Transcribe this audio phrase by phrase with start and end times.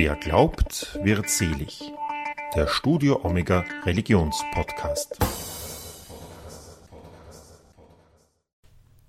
[0.00, 1.92] Wer glaubt, wird selig.
[2.54, 5.18] Der Studio Omega Religionspodcast.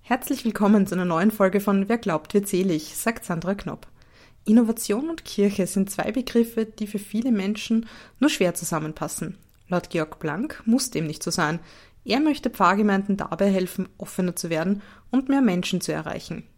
[0.00, 3.86] Herzlich willkommen zu einer neuen Folge von Wer glaubt, wird selig, sagt Sandra Knopp.
[4.44, 7.86] Innovation und Kirche sind zwei Begriffe, die für viele Menschen
[8.18, 9.38] nur schwer zusammenpassen.
[9.68, 11.60] Laut Georg Blank muss dem nicht so sein.
[12.04, 14.82] Er möchte Pfarrgemeinden dabei helfen, offener zu werden
[15.12, 16.48] und mehr Menschen zu erreichen.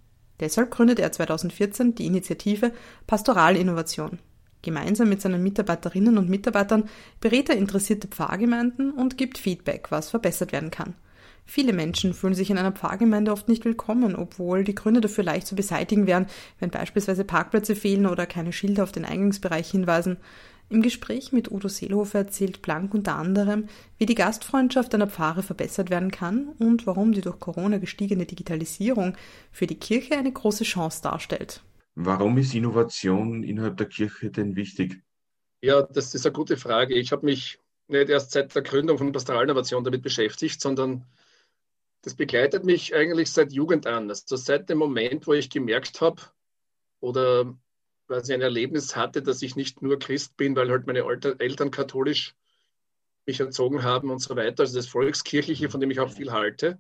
[0.43, 2.73] Deshalb gründet er 2014 die Initiative
[3.07, 4.19] Pastoralinnovation.
[4.61, 6.89] Gemeinsam mit seinen Mitarbeiterinnen und Mitarbeitern
[7.21, 10.95] berät er interessierte Pfarrgemeinden und gibt Feedback, was verbessert werden kann.
[11.47, 15.47] Viele Menschen fühlen sich in einer Pfarrgemeinde oft nicht willkommen, obwohl die Gründe dafür leicht
[15.47, 16.27] zu beseitigen wären,
[16.59, 20.17] wenn beispielsweise Parkplätze fehlen oder keine Schilder auf den Eingangsbereich hinweisen.
[20.73, 23.69] Im Gespräch mit Udo Seelhofer erzählt Blank unter anderem,
[23.99, 29.15] wie die Gastfreundschaft einer Pfarre verbessert werden kann und warum die durch Corona gestiegene Digitalisierung
[29.51, 31.63] für die Kirche eine große Chance darstellt.
[31.95, 35.03] Warum ist Innovation innerhalb der Kirche denn wichtig?
[35.61, 36.95] Ja, das ist eine gute Frage.
[36.95, 41.05] Ich habe mich nicht erst seit der Gründung von Pastoralinnovation damit beschäftigt, sondern
[42.01, 44.09] das begleitet mich eigentlich seit Jugend an.
[44.09, 46.23] Also seit dem Moment, wo ich gemerkt habe
[47.01, 47.55] oder
[48.13, 52.35] quasi ein Erlebnis hatte, dass ich nicht nur Christ bin, weil halt meine Eltern katholisch
[53.25, 56.79] mich erzogen haben und so weiter, also das Volkskirchliche, von dem ich auch viel halte,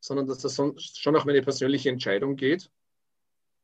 [0.00, 2.70] sondern dass das schon auch meine persönliche Entscheidung geht.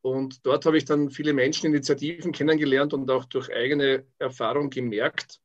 [0.01, 5.39] Und dort habe ich dann viele Menscheninitiativen kennengelernt und auch durch eigene Erfahrung gemerkt,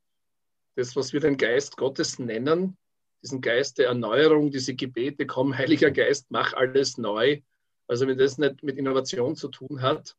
[0.76, 2.78] das, was wir den Geist Gottes nennen,
[3.22, 7.42] diesen Geist der Erneuerung, diese Gebete, komm, Heiliger Geist, mach alles neu.
[7.88, 10.16] Also wenn das nicht mit Innovation zu tun hat,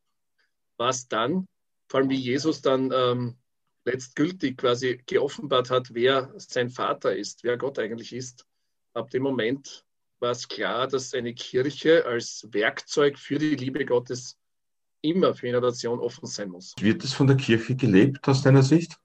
[0.78, 1.46] was dann,
[1.88, 3.36] vor allem wie Jesus dann ähm,
[3.84, 8.46] letztgültig quasi geoffenbart hat, wer sein Vater ist, wer Gott eigentlich ist.
[8.94, 9.84] Ab dem Moment
[10.20, 14.36] war es klar, dass eine Kirche als Werkzeug für die Liebe Gottes
[15.00, 16.74] immer für Innovation offen sein muss.
[16.78, 18.96] Wird es von der Kirche gelebt aus deiner Sicht?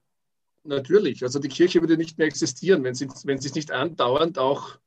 [0.63, 1.23] Natürlich.
[1.23, 4.79] Also die Kirche würde nicht mehr existieren, wenn sie, wenn sie es nicht andauernd auch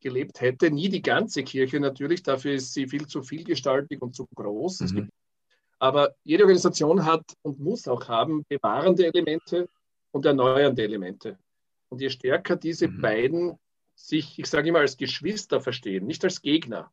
[0.00, 0.70] gelebt hätte.
[0.70, 4.80] Nie die ganze Kirche natürlich, dafür ist sie viel zu vielgestaltig und zu groß.
[4.80, 5.08] Mhm.
[5.82, 9.68] Aber jede Organisation hat und muss auch haben bewahrende Elemente
[10.12, 11.40] und erneuernde Elemente.
[11.88, 13.00] Und je stärker diese mhm.
[13.00, 13.58] beiden
[13.96, 16.92] sich, ich sage immer, als Geschwister verstehen, nicht als Gegner,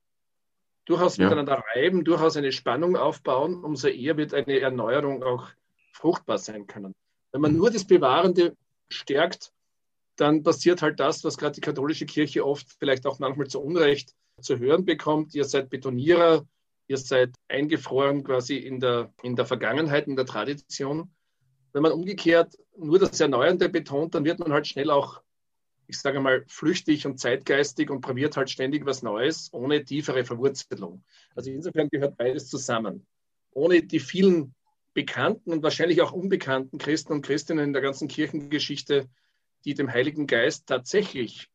[0.86, 1.26] durchaus ja.
[1.26, 5.50] miteinander reiben, durchaus eine Spannung aufbauen, umso eher wird eine Erneuerung auch
[5.92, 6.96] fruchtbar sein können.
[7.32, 7.58] Wenn man mhm.
[7.60, 8.58] nur das Bewahrende
[8.90, 9.52] stärkt,
[10.16, 14.16] dann passiert halt das, was gerade die katholische Kirche oft vielleicht auch manchmal zu Unrecht
[14.42, 15.36] zu hören bekommt.
[15.36, 16.48] Ihr seid Betonierer,
[16.90, 21.12] ihr seid eingefroren quasi in der, in der Vergangenheit, in der Tradition.
[21.72, 25.22] Wenn man umgekehrt nur das Erneuernde betont, dann wird man halt schnell auch,
[25.86, 31.04] ich sage mal, flüchtig und zeitgeistig und probiert halt ständig was Neues, ohne tiefere Verwurzelung.
[31.36, 33.06] Also insofern gehört beides zusammen.
[33.52, 34.56] Ohne die vielen
[34.96, 39.08] bekannten und wahrscheinlich auch unbekannten Christen und Christinnen in der ganzen Kirchengeschichte,
[39.64, 41.50] die dem Heiligen Geist tatsächlich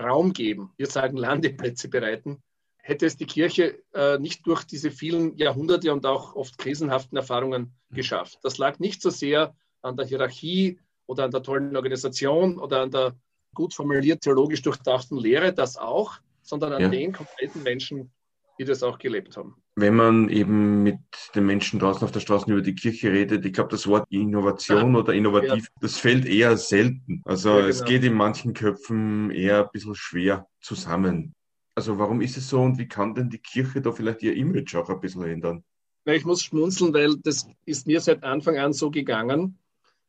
[0.00, 2.42] Raum geben, wir sagen Landeplätze bereiten,
[2.88, 7.74] hätte es die Kirche äh, nicht durch diese vielen Jahrhunderte und auch oft krisenhaften Erfahrungen
[7.90, 7.94] mhm.
[7.94, 8.38] geschafft.
[8.42, 12.90] Das lag nicht so sehr an der Hierarchie oder an der tollen Organisation oder an
[12.90, 13.14] der
[13.54, 16.88] gut formuliert theologisch durchdachten Lehre, das auch, sondern an ja.
[16.88, 18.10] den konkreten Menschen,
[18.58, 19.56] die das auch gelebt haben.
[19.76, 20.98] Wenn man eben mit
[21.34, 24.94] den Menschen draußen auf der Straße über die Kirche redet, ich glaube, das Wort Innovation
[24.94, 25.00] ja.
[25.00, 25.80] oder innovativ, ja.
[25.82, 27.20] das fällt eher selten.
[27.26, 27.66] Also genau.
[27.66, 31.34] es geht in manchen Köpfen eher ein bisschen schwer zusammen.
[31.78, 34.74] Also warum ist es so und wie kann denn die Kirche da vielleicht ihr Image
[34.74, 35.62] auch ein bisschen ändern?
[36.06, 39.56] Ich muss schmunzeln, weil das ist mir seit Anfang an so gegangen.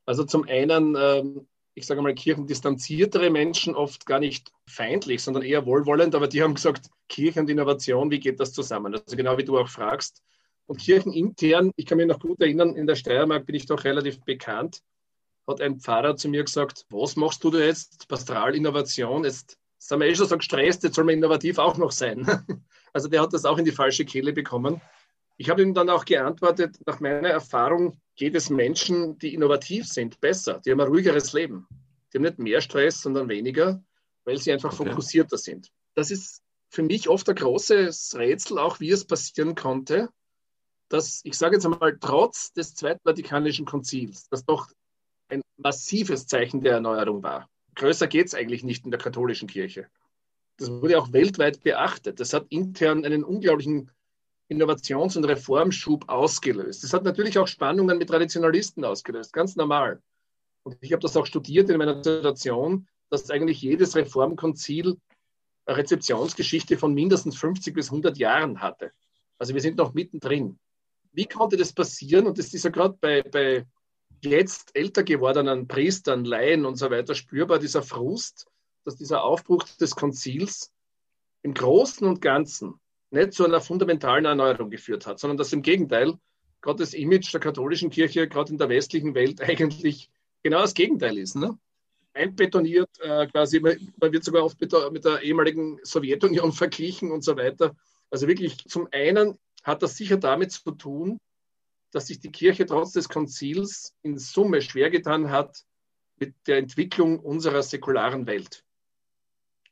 [0.08, 5.68] Also zum einen, ähm, ich sage mal, kirchendistanziertere Menschen oft gar nicht feindlich, sondern eher
[5.68, 8.96] wohlwollend, aber die haben gesagt, Kirche und Innovation, wie geht das zusammen?
[8.96, 10.24] Also genau wie du auch fragst.
[10.66, 14.22] Und kirchenintern, ich kann mich noch gut erinnern, in der Steiermark bin ich doch relativ
[14.22, 14.82] bekannt,
[15.46, 18.08] hat ein Pfarrer zu mir gesagt, was machst du da jetzt?
[18.08, 22.26] Pastoralinnovation, jetzt sind wir eh schon so gestresst, jetzt soll man innovativ auch noch sein.
[22.92, 24.82] Also der hat das auch in die falsche Kehle bekommen.
[25.38, 30.20] Ich habe ihm dann auch geantwortet, nach meiner Erfahrung geht es Menschen, die innovativ sind,
[30.20, 30.60] besser.
[30.66, 31.68] Die haben ein ruhigeres Leben.
[32.12, 33.84] Die haben nicht mehr Stress, sondern weniger,
[34.26, 34.90] weil sie einfach okay.
[34.90, 35.72] fokussierter sind.
[35.94, 40.10] Das ist für mich oft ein großes Rätsel, auch wie es passieren konnte,
[40.90, 44.68] dass, ich sage jetzt einmal, trotz des Zweiten Vatikanischen Konzils, das doch
[45.30, 47.48] ein massives Zeichen der Erneuerung war,
[47.80, 49.88] größer geht es eigentlich nicht in der katholischen Kirche.
[50.58, 52.20] Das wurde auch weltweit beachtet.
[52.20, 53.92] Das hat intern einen unglaublichen
[54.50, 56.84] Innovations- und Reformschub ausgelöst.
[56.84, 60.02] Das hat natürlich auch Spannungen mit Traditionalisten ausgelöst, ganz normal.
[60.64, 64.98] Und ich habe das auch studiert in meiner Dissertation, dass eigentlich jedes Reformkonzil
[65.66, 68.92] eine Rezeptionsgeschichte von mindestens 50 bis 100 Jahren hatte.
[69.38, 70.60] Also wir sind noch mittendrin.
[71.14, 72.28] Wie konnte das passieren?
[72.28, 73.66] Und das ist ja gerade bei, bei
[74.26, 78.48] jetzt älter gewordenen Priestern, Laien und so weiter spürbar dieser Frust,
[78.86, 80.72] dass dieser Aufbruch des Konzils
[81.42, 82.80] im Großen und Ganzen
[83.12, 86.18] nicht zu einer fundamentalen Erneuerung geführt hat, sondern dass im Gegenteil
[86.62, 90.10] gerade das Image der katholischen Kirche, gerade in der westlichen Welt, eigentlich
[90.44, 91.36] genau das Gegenteil ist.
[91.36, 91.58] Ne?
[92.14, 97.24] Einbetoniert, äh, quasi, man wird sogar oft mit der, mit der ehemaligen Sowjetunion verglichen und
[97.24, 97.76] so weiter.
[98.10, 101.20] Also wirklich, zum einen hat das sicher damit zu tun,
[101.92, 105.64] dass sich die Kirche trotz des Konzils in Summe schwer getan hat
[106.18, 108.64] mit der Entwicklung unserer säkularen Welt.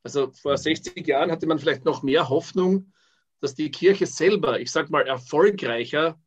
[0.03, 2.93] Also vor 60 Jahren hatte man vielleicht noch mehr Hoffnung,
[3.41, 6.19] dass die Kirche selber, ich sage mal, erfolgreicher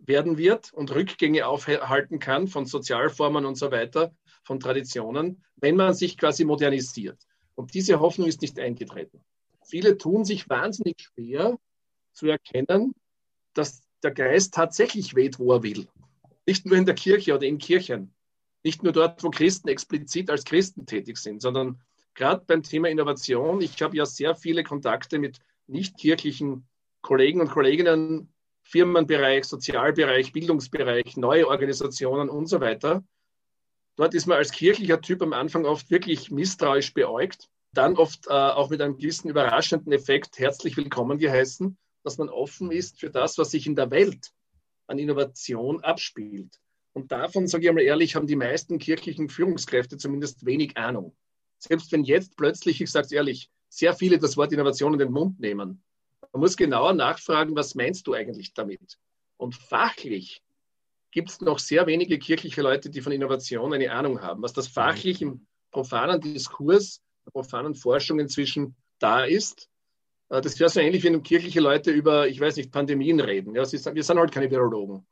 [0.00, 5.94] werden wird und Rückgänge aufhalten kann von Sozialformen und so weiter, von Traditionen, wenn man
[5.94, 7.20] sich quasi modernisiert.
[7.54, 9.24] Und diese Hoffnung ist nicht eingetreten.
[9.64, 11.58] Viele tun sich wahnsinnig schwer
[12.12, 12.94] zu erkennen,
[13.54, 15.88] dass der Geist tatsächlich weht, wo er will.
[16.46, 18.14] Nicht nur in der Kirche oder in Kirchen,
[18.62, 21.80] nicht nur dort, wo Christen explizit als Christen tätig sind, sondern
[22.14, 23.60] gerade beim Thema Innovation.
[23.60, 26.68] Ich habe ja sehr viele Kontakte mit nicht-kirchlichen
[27.02, 28.32] Kollegen und Kolleginnen,
[28.62, 33.04] Firmenbereich, Sozialbereich, Bildungsbereich, neue Organisationen und so weiter.
[33.96, 38.32] Dort ist man als kirchlicher Typ am Anfang oft wirklich misstrauisch beäugt, dann oft äh,
[38.32, 41.76] auch mit einem gewissen überraschenden Effekt herzlich willkommen geheißen,
[42.06, 44.30] dass man offen ist für das, was sich in der Welt
[44.86, 46.60] an Innovation abspielt.
[46.92, 51.16] Und davon, sage ich einmal ehrlich, haben die meisten kirchlichen Führungskräfte zumindest wenig Ahnung.
[51.58, 55.10] Selbst wenn jetzt plötzlich, ich sage es ehrlich, sehr viele das Wort Innovation in den
[55.10, 55.82] Mund nehmen,
[56.32, 58.98] man muss genauer nachfragen, was meinst du eigentlich damit?
[59.36, 60.42] Und fachlich
[61.10, 64.42] gibt es noch sehr wenige kirchliche Leute, die von Innovation eine Ahnung haben.
[64.42, 69.68] Was das fachlich im profanen Diskurs, der profanen Forschung inzwischen da ist,
[70.28, 73.54] das wäre so ähnlich, wenn kirchliche Leute über, ich weiß nicht, Pandemien reden.
[73.54, 75.06] Ja, sind, wir sind halt keine Virologen.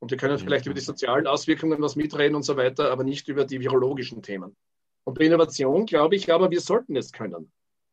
[0.00, 3.26] Und wir können vielleicht über die sozialen Auswirkungen was mitreden und so weiter, aber nicht
[3.28, 4.56] über die virologischen Themen.
[5.04, 7.50] Und bei Innovation glaube ich aber, wir sollten es können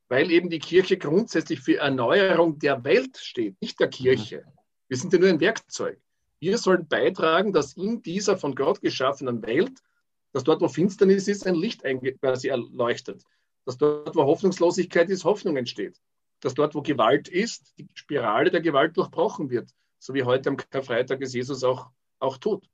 [0.07, 4.44] weil eben die Kirche grundsätzlich für Erneuerung der Welt steht, nicht der Kirche.
[4.88, 6.00] Wir sind ja nur ein Werkzeug.
[6.39, 9.80] Wir sollen beitragen, dass in dieser von Gott geschaffenen Welt,
[10.31, 11.83] dass dort, wo Finsternis ist, ein Licht
[12.21, 13.24] quasi erleuchtet.
[13.65, 16.00] Dass dort, wo Hoffnungslosigkeit ist, Hoffnung entsteht.
[16.45, 19.71] Dass dort, wo Gewalt ist, die Spirale der Gewalt durchbrochen wird.
[19.97, 21.89] So wie heute am Karfreitag es Jesus auch,
[22.19, 22.69] auch tut.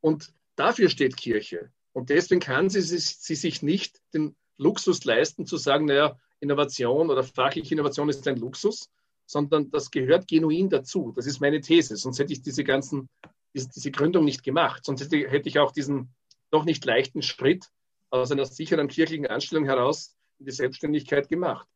[0.00, 1.70] Und dafür steht Kirche.
[1.92, 7.22] Und deswegen kann sie, sie sich nicht den Luxus leisten, zu sagen, naja, Innovation oder
[7.22, 8.88] fachliche Innovation ist ein Luxus,
[9.26, 11.12] sondern das gehört genuin dazu.
[11.14, 11.98] Das ist meine These.
[11.98, 13.10] Sonst hätte ich diese ganzen,
[13.52, 14.82] diese Gründung nicht gemacht.
[14.82, 16.14] Sonst hätte, hätte ich auch diesen
[16.50, 17.66] doch nicht leichten Schritt
[18.08, 21.68] aus einer sicheren kirchlichen Anstellung heraus in die Selbstständigkeit gemacht.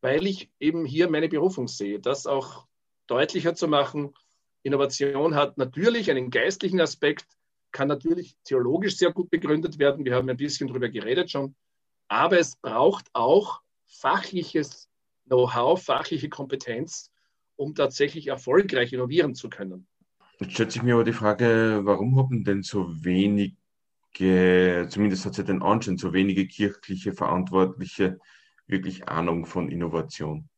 [0.00, 2.66] Weil ich eben hier meine Berufung sehe, das auch
[3.06, 4.14] deutlicher zu machen.
[4.62, 7.26] Innovation hat natürlich einen geistlichen Aspekt,
[7.72, 10.04] kann natürlich theologisch sehr gut begründet werden.
[10.04, 11.54] Wir haben ein bisschen darüber geredet schon.
[12.08, 14.88] Aber es braucht auch fachliches
[15.26, 17.10] Know-how, fachliche Kompetenz,
[17.56, 19.86] um tatsächlich erfolgreich innovieren zu können.
[20.38, 23.56] Jetzt stellt sich mir aber die Frage, warum haben denn so wenige,
[24.88, 28.18] zumindest hat es ja den Anschein, so wenige kirchliche Verantwortliche
[28.68, 30.48] wirklich Ahnung von Innovation?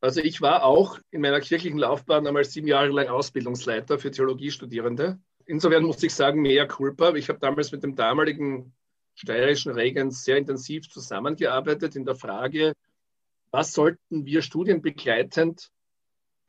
[0.00, 5.18] Also ich war auch in meiner kirchlichen Laufbahn einmal sieben Jahre lang Ausbildungsleiter für Theologiestudierende.
[5.46, 7.14] Insofern muss ich sagen, mehr Culpa.
[7.14, 8.72] Ich habe damals mit dem damaligen
[9.14, 12.74] steirischen Regens sehr intensiv zusammengearbeitet in der Frage,
[13.50, 15.70] was sollten wir studienbegleitend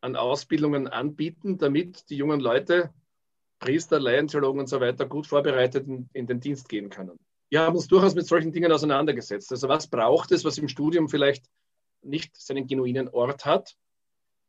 [0.01, 2.93] an Ausbildungen anbieten, damit die jungen Leute,
[3.59, 7.17] Priester, Laientheologen und so weiter, gut vorbereitet in, in den Dienst gehen können.
[7.49, 9.51] Wir haben uns durchaus mit solchen Dingen auseinandergesetzt.
[9.51, 11.45] Also was braucht es, was im Studium vielleicht
[12.01, 13.75] nicht seinen genuinen Ort hat?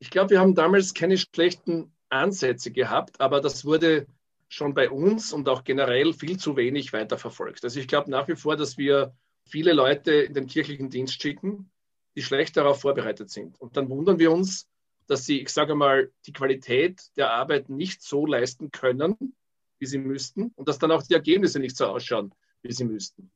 [0.01, 4.07] Ich glaube, wir haben damals keine schlechten Ansätze gehabt, aber das wurde
[4.49, 7.65] schon bei uns und auch generell viel zu wenig weiterverfolgt.
[7.65, 9.15] Also ich glaube nach wie vor, dass wir
[9.45, 11.71] viele Leute in den kirchlichen Dienst schicken,
[12.17, 13.61] die schlecht darauf vorbereitet sind.
[13.61, 14.69] Und dann wundern wir uns,
[15.07, 19.35] dass sie, ich sage mal, die Qualität der Arbeit nicht so leisten können,
[19.79, 23.31] wie sie müssten und dass dann auch die Ergebnisse nicht so ausschauen, wie sie müssten.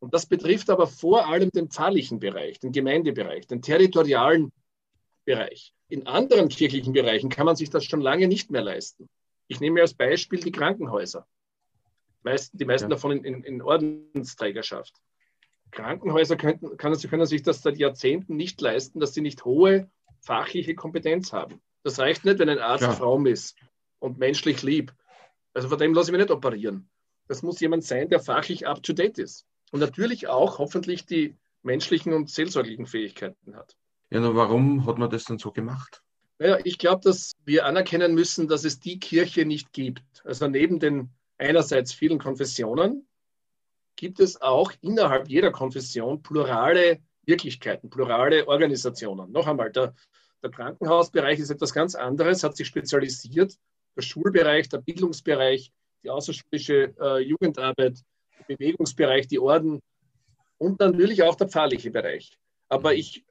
[0.00, 4.52] Und das betrifft aber vor allem den pfarrlichen Bereich, den Gemeindebereich, den territorialen
[5.24, 5.74] Bereich.
[5.88, 9.08] In anderen kirchlichen Bereichen kann man sich das schon lange nicht mehr leisten.
[9.48, 11.26] Ich nehme als Beispiel die Krankenhäuser.
[12.52, 14.94] die meisten davon in, in, in, Ordensträgerschaft.
[15.70, 19.90] Krankenhäuser könnten, können, können sich das seit Jahrzehnten nicht leisten, dass sie nicht hohe
[20.20, 21.60] fachliche Kompetenz haben.
[21.82, 22.92] Das reicht nicht, wenn ein Arzt ja.
[22.92, 23.56] fromm ist
[23.98, 24.94] und menschlich lieb.
[25.54, 26.88] Also von dem lasse ich mich nicht operieren.
[27.28, 29.46] Das muss jemand sein, der fachlich up-to-date ist.
[29.70, 33.76] Und natürlich auch hoffentlich die menschlichen und seelsorglichen Fähigkeiten hat.
[34.10, 36.02] Ja, nur warum hat man das dann so gemacht?
[36.38, 40.24] Naja, ich glaube, dass wir anerkennen müssen, dass es die Kirche nicht gibt.
[40.24, 43.06] Also neben den einerseits vielen Konfessionen,
[43.96, 49.32] gibt es auch innerhalb jeder Konfession plurale Wirklichkeiten, plurale Organisationen.
[49.32, 49.94] Noch einmal, der,
[50.42, 53.54] der Krankenhausbereich ist etwas ganz anderes, hat sich spezialisiert.
[53.96, 57.98] Der Schulbereich, der Bildungsbereich, die außerschulische äh, Jugendarbeit,
[58.38, 59.80] der Bewegungsbereich, die Orden
[60.58, 62.38] und natürlich auch der pfarrliche Bereich.
[62.68, 63.24] Aber ich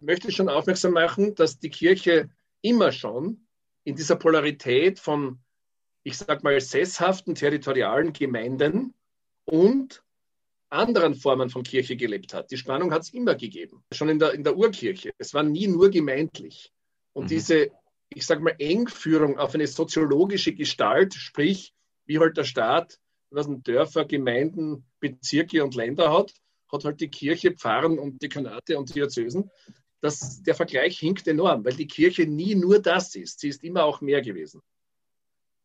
[0.00, 2.30] möchte schon aufmerksam machen, dass die Kirche
[2.62, 3.46] immer schon
[3.84, 5.40] in dieser Polarität von,
[6.02, 8.94] ich sag mal, sesshaften territorialen Gemeinden
[9.44, 10.02] und
[10.70, 12.50] anderen Formen von Kirche gelebt hat.
[12.50, 15.12] Die Spannung hat es immer gegeben, schon in der, in der Urkirche.
[15.18, 16.72] Es war nie nur gemeindlich.
[17.12, 17.28] Und mhm.
[17.28, 17.70] diese,
[18.08, 21.74] ich sage mal, Engführung auf eine soziologische Gestalt, sprich,
[22.10, 22.98] wie halt der Staat,
[23.30, 26.34] was ein Dörfer, Gemeinden, Bezirke und Länder hat,
[26.72, 29.48] hat halt die Kirche, Pfarren und Dekanate und Diözesen.
[30.00, 33.38] Das, der Vergleich hinkt enorm, weil die Kirche nie nur das ist.
[33.38, 34.60] Sie ist immer auch mehr gewesen.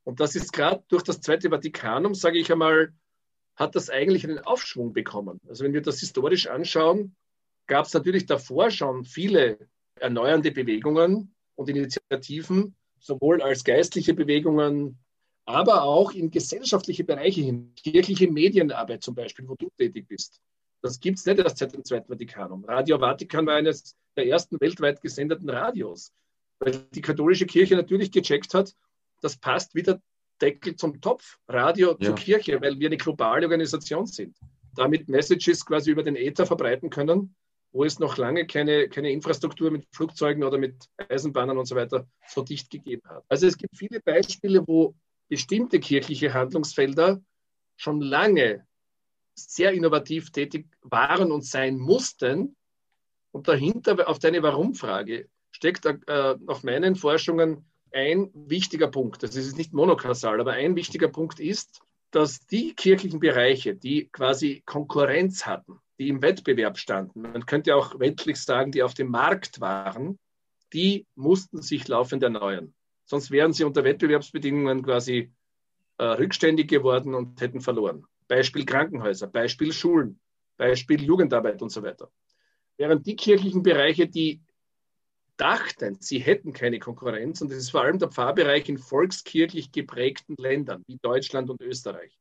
[0.03, 2.93] Und das ist gerade durch das Zweite Vatikanum, sage ich einmal,
[3.55, 5.41] hat das eigentlich einen Aufschwung bekommen.
[5.47, 7.15] Also wenn wir das historisch anschauen,
[7.65, 9.57] gab es natürlich davor schon viele
[9.95, 14.99] erneuernde Bewegungen und Initiativen, sowohl als geistliche Bewegungen,
[15.45, 20.41] aber auch in gesellschaftliche Bereiche hin, kirchliche Medienarbeit zum Beispiel, wo du tätig bist.
[20.81, 22.65] Das gibt es nicht erst seit dem Zweiten Vatikanum.
[22.65, 26.11] Radio Vatikan war eines der ersten weltweit gesendeten Radios,
[26.59, 28.75] weil die katholische Kirche natürlich gecheckt hat,
[29.21, 30.01] das passt wieder
[30.41, 32.07] Deckel zum Topf, Radio ja.
[32.07, 34.37] zur Kirche, weil wir eine globale Organisation sind.
[34.75, 37.35] Damit Messages quasi über den Äther verbreiten können,
[37.71, 40.75] wo es noch lange keine, keine Infrastruktur mit Flugzeugen oder mit
[41.09, 43.23] Eisenbahnen und so weiter so dicht gegeben hat.
[43.29, 44.95] Also es gibt viele Beispiele, wo
[45.27, 47.21] bestimmte kirchliche Handlungsfelder
[47.77, 48.65] schon lange
[49.33, 52.55] sehr innovativ tätig waren und sein mussten.
[53.31, 59.57] Und dahinter, auf deine Warum-Frage, steckt äh, nach meinen Forschungen ein wichtiger Punkt, das ist
[59.57, 65.79] nicht monokausal, aber ein wichtiger Punkt ist, dass die kirchlichen Bereiche, die quasi Konkurrenz hatten,
[65.97, 70.19] die im Wettbewerb standen, man könnte auch weltlich sagen, die auf dem Markt waren,
[70.73, 72.73] die mussten sich laufend erneuern.
[73.05, 75.31] Sonst wären sie unter Wettbewerbsbedingungen quasi
[75.97, 78.05] äh, rückständig geworden und hätten verloren.
[78.27, 80.19] Beispiel Krankenhäuser, Beispiel Schulen,
[80.57, 82.11] Beispiel Jugendarbeit und so weiter.
[82.77, 84.41] Während die kirchlichen Bereiche, die
[85.37, 87.41] dachten, sie hätten keine Konkurrenz.
[87.41, 92.17] Und das ist vor allem der Pfarrbereich in volkskirchlich geprägten Ländern wie Deutschland und Österreich.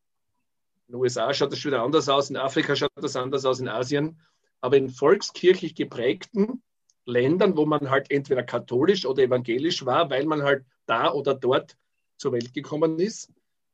[0.87, 3.61] In den USA schaut das schon wieder anders aus, in Afrika schaut das anders aus,
[3.61, 4.21] in Asien.
[4.61, 6.63] Aber in volkskirchlich geprägten
[7.07, 11.77] Ländern, wo man halt entweder katholisch oder evangelisch war, weil man halt da oder dort
[12.17, 13.31] zur Welt gekommen ist,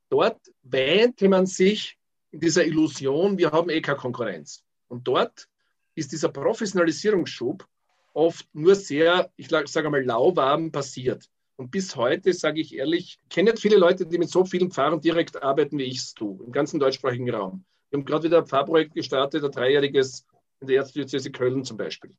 [0.08, 1.98] dort wähnte man sich
[2.32, 4.64] in dieser Illusion, wir haben eh keine Konkurrenz.
[4.88, 5.48] Und dort
[5.94, 7.66] ist dieser Professionalisierungsschub
[8.12, 11.28] oft nur sehr, ich sage mal, lauwarm passiert.
[11.56, 15.42] Und bis heute, sage ich ehrlich, kenne viele Leute, die mit so vielen Pfarrern direkt
[15.42, 17.64] arbeiten, wie ich es tue, im ganzen deutschsprachigen Raum.
[17.90, 20.26] Wir haben gerade wieder ein Pfarrprojekt gestartet, ein dreijähriges
[20.60, 22.14] in der Erzdiözese Köln zum Beispiel.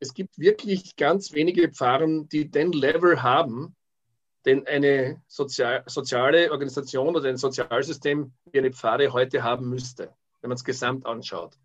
[0.00, 3.74] Es gibt wirklich ganz wenige Pfarren, die den Level haben,
[4.44, 10.48] den eine sozial, soziale Organisation oder ein Sozialsystem wie eine Pfarre heute haben müsste, wenn
[10.48, 11.56] man es gesamt anschaut.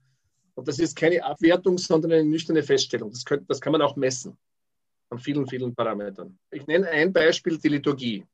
[0.56, 3.12] Und das ist keine Abwertung, sondern eine nüchterne Feststellung.
[3.12, 4.38] Das, könnt, das kann man auch messen
[5.10, 6.38] an vielen, vielen Parametern.
[6.52, 8.26] Ich nenne ein Beispiel, die Liturgie,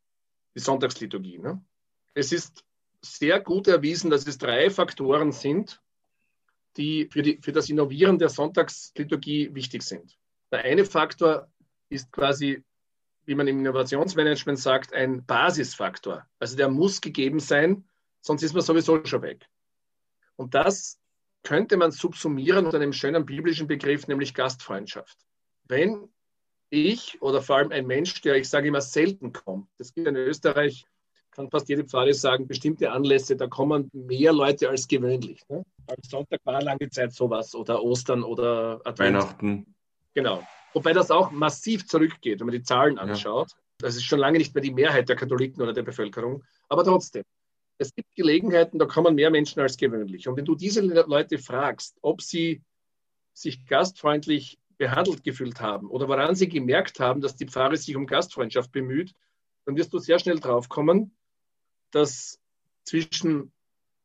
[0.56, 1.40] die Sonntagsliturgie.
[1.40, 1.64] Ne?
[2.14, 2.64] Es ist
[3.02, 5.82] sehr gut erwiesen, dass es drei Faktoren sind,
[6.78, 10.18] die für, die für das Innovieren der Sonntagsliturgie wichtig sind.
[10.52, 11.50] Der eine Faktor
[11.90, 12.64] ist quasi,
[13.26, 16.26] wie man im Innovationsmanagement sagt, ein Basisfaktor.
[16.40, 17.86] Also der muss gegeben sein,
[18.22, 19.48] sonst ist man sowieso schon weg.
[20.36, 21.00] Und das
[21.44, 25.18] könnte man subsumieren unter einem schönen biblischen Begriff, nämlich Gastfreundschaft.
[25.68, 26.10] Wenn
[26.70, 30.16] ich oder vor allem ein Mensch, der ich sage immer selten kommt, das gibt in
[30.16, 30.86] Österreich,
[31.32, 35.42] kann fast jede Pfarre sagen, bestimmte Anlässe, da kommen mehr Leute als gewöhnlich.
[35.50, 35.66] Ne?
[35.88, 39.16] Am Sonntag war lange Zeit sowas oder Ostern oder Advent.
[39.16, 39.76] Weihnachten.
[40.14, 40.44] Genau.
[40.74, 43.52] Wobei das auch massiv zurückgeht, wenn man die Zahlen anschaut.
[43.52, 43.58] Ja.
[43.80, 46.44] Das ist schon lange nicht mehr die Mehrheit der Katholiken oder der Bevölkerung.
[46.70, 47.24] Aber trotzdem,
[47.78, 50.28] es gibt Gelegenheiten, da kommen mehr Menschen als gewöhnlich.
[50.28, 52.64] Und wenn du diese Leute fragst, ob sie
[53.34, 58.08] sich gastfreundlich behandelt gefühlt haben oder woran sie gemerkt haben, dass die Pfarre sich um
[58.08, 59.14] Gastfreundschaft bemüht,
[59.66, 61.16] dann wirst du sehr schnell drauf kommen,
[61.92, 62.40] dass
[62.84, 63.52] zwischen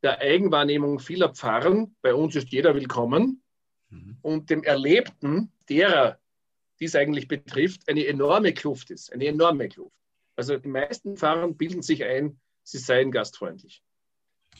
[0.02, 3.42] der Eigenwahrnehmung vieler Pfarren, bei uns ist jeder willkommen,
[3.90, 4.18] mhm.
[4.22, 6.18] und dem Erlebten derer,
[6.78, 9.12] die es eigentlich betrifft, eine enorme Kluft ist.
[9.12, 9.94] Eine enorme Kluft.
[10.36, 13.82] Also die meisten Pfarrer bilden sich ein, sie seien gastfreundlich.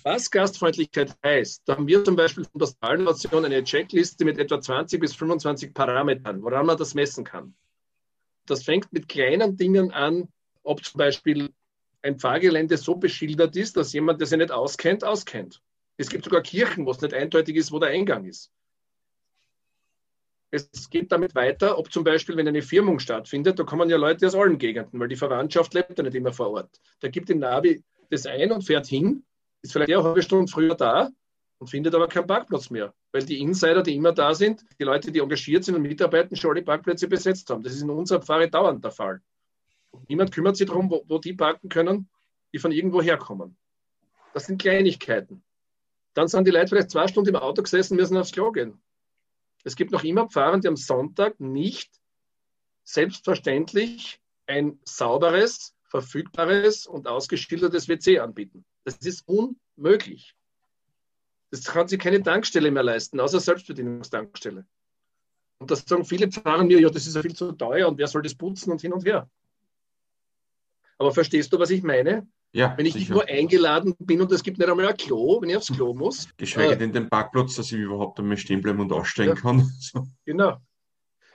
[0.03, 4.61] Was Gastfreundlichkeit heißt, da haben wir zum Beispiel von der Pastoralnation eine Checkliste mit etwa
[4.61, 7.55] 20 bis 25 Parametern, woran man das messen kann.
[8.47, 10.29] Das fängt mit kleinen Dingen an,
[10.63, 11.51] ob zum Beispiel
[12.03, 15.61] ein Fahrgelände so beschildert ist, dass jemand, der sich nicht auskennt, auskennt.
[15.97, 18.51] Es gibt sogar Kirchen, wo es nicht eindeutig ist, wo der Eingang ist.
[20.53, 24.27] Es geht damit weiter, ob zum Beispiel, wenn eine Firmung stattfindet, da kommen ja Leute
[24.27, 26.81] aus allen Gegenden, weil die Verwandtschaft lebt ja nicht immer vor Ort.
[27.01, 29.23] Da gibt im Navi das ein und fährt hin,
[29.63, 31.11] ist vielleicht eine halbe Stunde früher da
[31.59, 35.13] und findet aber keinen Parkplatz mehr, weil die Insider, die immer da sind, die Leute,
[35.13, 37.63] die engagiert sind und mitarbeiten, schon alle Parkplätze besetzt haben.
[37.63, 39.21] Das ist in unserer Pfarre dauernd der Fall.
[40.09, 42.09] Niemand kümmert sich darum, wo, wo die parken können,
[42.53, 43.57] die von irgendwo herkommen.
[44.33, 45.43] Das sind Kleinigkeiten.
[46.15, 48.81] Dann sind die Leute vielleicht zwei Stunden im Auto gesessen, müssen aufs Klo gehen.
[49.65, 51.91] Es gibt noch immer Pfarrer, die am Sonntag nicht
[52.85, 58.65] selbstverständlich ein sauberes, verfügbares und ausgeschildertes WC anbieten.
[58.85, 60.35] Das ist unmöglich.
[61.51, 64.67] Das kann sich keine Tankstelle mehr leisten, außer Selbstbedienungstankstelle.
[65.59, 68.07] Und das sagen viele Pfarrer mir, ja, das ist ja viel zu teuer und wer
[68.07, 69.29] soll das putzen und hin und her.
[71.01, 72.29] Aber verstehst du, was ich meine?
[72.53, 73.15] Ja, wenn ich sicher.
[73.15, 75.95] nicht nur eingeladen bin und es gibt nicht einmal ein Klo, wenn ich aufs Klo
[75.95, 76.29] muss.
[76.37, 79.73] Geschweige äh, denn den Parkplatz, dass ich überhaupt einmal stehen bleiben und aussteigen ja, kann.
[79.81, 80.07] So.
[80.27, 80.59] Genau.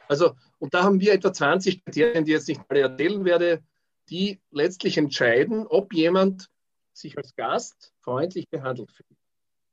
[0.07, 3.63] Also, und da haben wir etwa 20 Kriterien, die jetzt nicht alle erzählen werde,
[4.09, 6.47] die letztlich entscheiden, ob jemand
[6.93, 9.19] sich als Gast freundlich behandelt fühlt.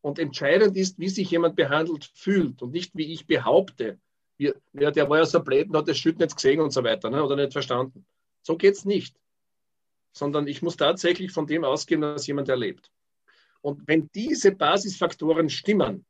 [0.01, 4.01] Und entscheidend ist, wie sich jemand behandelt fühlt und nicht, wie ich behaupte.
[4.39, 6.83] Wir, ja, der war ja so blöd und hat das Schütten jetzt gesehen und so
[6.83, 8.07] weiter ne, oder nicht verstanden.
[8.41, 9.15] So geht es nicht
[10.13, 12.91] sondern ich muss tatsächlich von dem ausgehen, was jemand erlebt.
[13.61, 16.05] Und wenn diese Basisfaktoren stimmen,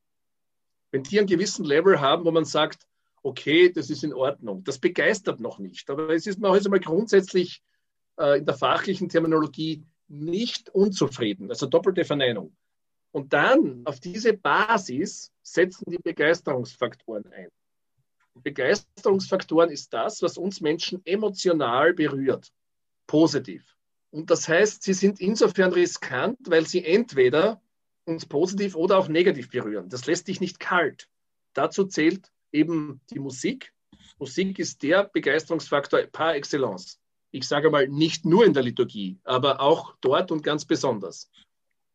[0.91, 2.87] wenn die einen gewissen Level haben, wo man sagt,
[3.23, 6.81] okay, das ist in Ordnung, das begeistert noch nicht, aber es ist man also mal
[6.81, 7.63] grundsätzlich
[8.19, 12.55] äh, in der fachlichen Terminologie nicht unzufrieden, also doppelte Verneinung.
[13.13, 17.49] Und dann auf diese Basis setzen die Begeisterungsfaktoren ein.
[18.35, 22.51] Begeisterungsfaktoren ist das, was uns Menschen emotional berührt,
[23.07, 23.77] positiv.
[24.13, 27.63] Und das heißt, sie sind insofern riskant, weil sie entweder
[28.05, 29.89] uns positiv oder auch negativ berühren.
[29.89, 31.09] Das lässt dich nicht kalt.
[31.55, 33.73] Dazu zählt eben die Musik.
[34.19, 37.01] Musik ist der Begeisterungsfaktor par excellence.
[37.31, 41.31] Ich sage mal, nicht nur in der Liturgie, aber auch dort und ganz besonders.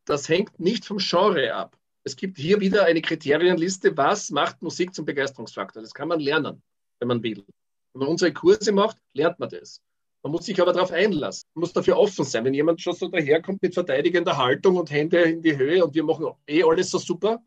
[0.05, 1.77] Das hängt nicht vom Genre ab.
[2.03, 5.83] Es gibt hier wieder eine Kriterienliste, was macht Musik zum Begeisterungsfaktor.
[5.83, 6.63] Das kann man lernen,
[6.99, 7.45] wenn man will.
[7.93, 9.81] Wenn man unsere Kurse macht, lernt man das.
[10.27, 11.47] Man muss sich aber darauf einlassen.
[11.53, 12.43] Man muss dafür offen sein.
[12.43, 16.03] Wenn jemand schon so daherkommt mit verteidigender Haltung und Hände in die Höhe und wir
[16.03, 17.41] machen eh alles so super,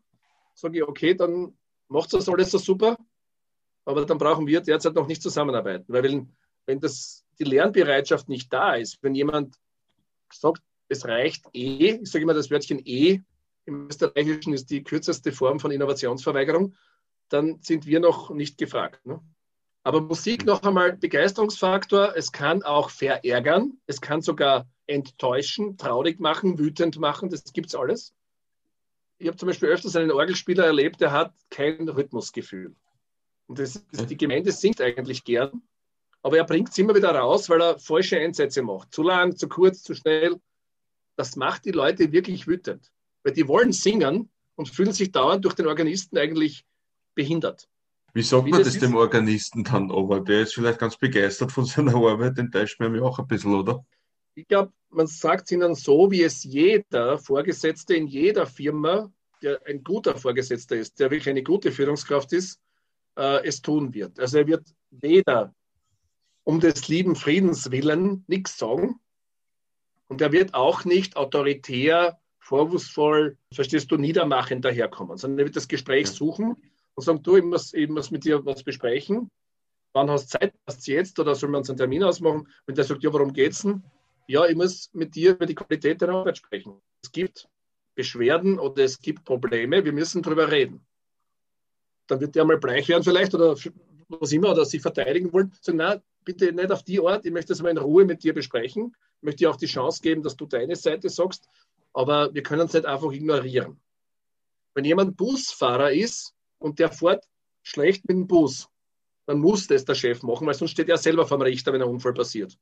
[0.55, 1.53] sage ich, okay, dann
[1.89, 2.97] macht das alles so super,
[3.85, 5.85] aber dann brauchen wir derzeit noch nicht zusammenarbeiten.
[5.89, 9.57] Weil wenn, wenn das, die Lernbereitschaft nicht da ist, wenn jemand
[10.33, 13.21] sagt, es reicht eh, ich sage immer das Wörtchen eh,
[13.65, 16.73] im Österreichischen ist die kürzeste Form von Innovationsverweigerung,
[17.29, 19.05] dann sind wir noch nicht gefragt.
[19.05, 19.21] Ne?
[19.83, 22.15] Aber Musik noch einmal Begeisterungsfaktor.
[22.15, 23.79] Es kann auch verärgern.
[23.87, 27.29] Es kann sogar enttäuschen, traurig machen, wütend machen.
[27.29, 28.13] Das gibt es alles.
[29.17, 32.75] Ich habe zum Beispiel öfters einen Orgelspieler erlebt, der hat kein Rhythmusgefühl.
[33.47, 35.61] Und das, ist, die Gemeinde singt eigentlich gern,
[36.23, 38.93] aber er bringt es immer wieder raus, weil er falsche Einsätze macht.
[38.93, 40.39] Zu lang, zu kurz, zu schnell.
[41.17, 42.91] Das macht die Leute wirklich wütend,
[43.23, 46.65] weil die wollen singen und fühlen sich dauernd durch den Organisten eigentlich
[47.13, 47.67] behindert.
[48.13, 50.19] Wie sagt Wie man das, das dem Organisten dann aber?
[50.19, 53.53] Der ist vielleicht ganz begeistert von seiner Arbeit, den täuscht man ja auch ein bisschen,
[53.53, 53.85] oder?
[54.35, 59.61] Ich glaube, man sagt es ihnen so, wie es jeder Vorgesetzte in jeder Firma, der
[59.65, 62.59] ein guter Vorgesetzter ist, der wirklich eine gute Führungskraft ist,
[63.17, 64.19] äh, es tun wird.
[64.19, 65.53] Also er wird weder
[66.43, 68.99] um des lieben Friedens willen nichts sagen
[70.07, 75.67] und er wird auch nicht autoritär, vorwurfsvoll, verstehst du, niedermachend daherkommen, sondern er wird das
[75.67, 76.57] Gespräch suchen
[76.95, 79.29] und sagen, du, ich muss, ich muss mit dir was besprechen.
[79.93, 80.53] Wann hast du Zeit?
[80.65, 82.47] Passt jetzt oder sollen wir uns einen Termin ausmachen?
[82.65, 83.83] Wenn der sagt, ja, worum geht's denn?
[84.27, 86.81] Ja, ich muss mit dir über die Qualität deiner Arbeit sprechen.
[87.03, 87.49] Es gibt
[87.95, 90.85] Beschwerden oder es gibt Probleme, wir müssen darüber reden.
[92.07, 93.55] Dann wird der mal bleich werden vielleicht oder
[94.07, 95.51] was immer oder sich verteidigen wollen.
[95.61, 98.33] Sagen, nein, bitte nicht auf die Art, ich möchte das mal in Ruhe mit dir
[98.33, 98.95] besprechen.
[99.17, 101.47] Ich möchte dir auch die Chance geben, dass du deine Seite sagst,
[101.93, 103.79] aber wir können es nicht einfach ignorieren.
[104.73, 107.27] Wenn jemand Busfahrer ist, und der fährt
[107.63, 108.69] schlecht mit dem Bus,
[109.25, 111.81] dann muss das der Chef machen, weil sonst steht er selber vor dem Richter, wenn
[111.81, 112.57] ein Unfall passiert.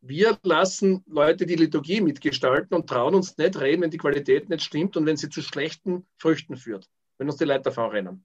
[0.00, 4.64] Wir lassen Leute die Liturgie mitgestalten und trauen uns nicht reden, wenn die Qualität nicht
[4.64, 6.88] stimmt und wenn sie zu schlechten Früchten führt,
[7.18, 8.24] wenn uns die Leute davon rennen.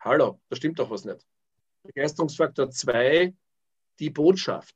[0.00, 1.24] Hallo, da stimmt doch was nicht.
[1.84, 3.32] Begeisterungsfaktor 2,
[4.00, 4.74] die Botschaft.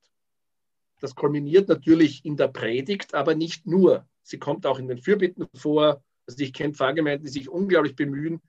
[1.00, 4.06] Das kulminiert natürlich in der Predigt, aber nicht nur.
[4.22, 6.04] Sie kommt auch in den Fürbitten vor.
[6.26, 8.40] Also ich kenne Pfarrgemeinden, die sich unglaublich bemühen,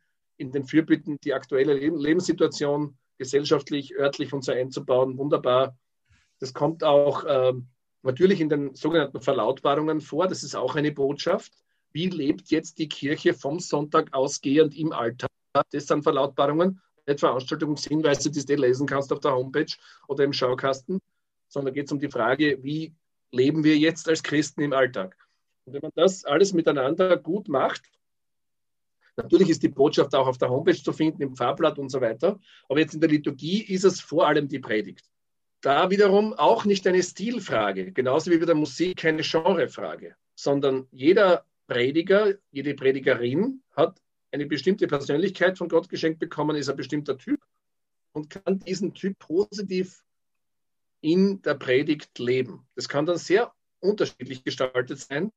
[0.41, 5.17] in den Fürbitten die aktuelle Lebenssituation gesellschaftlich, örtlich und so einzubauen.
[5.17, 5.77] Wunderbar.
[6.39, 7.67] Das kommt auch ähm,
[8.01, 10.27] natürlich in den sogenannten Verlautbarungen vor.
[10.27, 11.54] Das ist auch eine Botschaft.
[11.91, 15.30] Wie lebt jetzt die Kirche vom Sonntag ausgehend im Alltag?
[15.71, 19.73] Das sind Verlautbarungen, nicht Veranstaltungshinweise, die du lesen kannst auf der Homepage
[20.08, 20.99] oder im Schaukasten,
[21.47, 22.95] sondern geht es um die Frage, wie
[23.32, 25.15] leben wir jetzt als Christen im Alltag?
[25.65, 27.84] Und wenn man das alles miteinander gut macht,
[29.17, 32.39] natürlich ist die Botschaft auch auf der Homepage zu finden, im Fahrblatt und so weiter,
[32.69, 35.06] aber jetzt in der Liturgie ist es vor allem die Predigt.
[35.62, 41.45] Da wiederum auch nicht eine Stilfrage, genauso wie bei der Musik keine Genrefrage, sondern jeder
[41.67, 47.39] Prediger, jede Predigerin hat eine bestimmte Persönlichkeit von Gott geschenkt bekommen, ist ein bestimmter Typ
[48.13, 50.04] und kann diesen Typ positiv
[51.02, 52.67] in der Predigt leben.
[52.76, 55.32] Das kann dann sehr unterschiedlich gestaltet sein.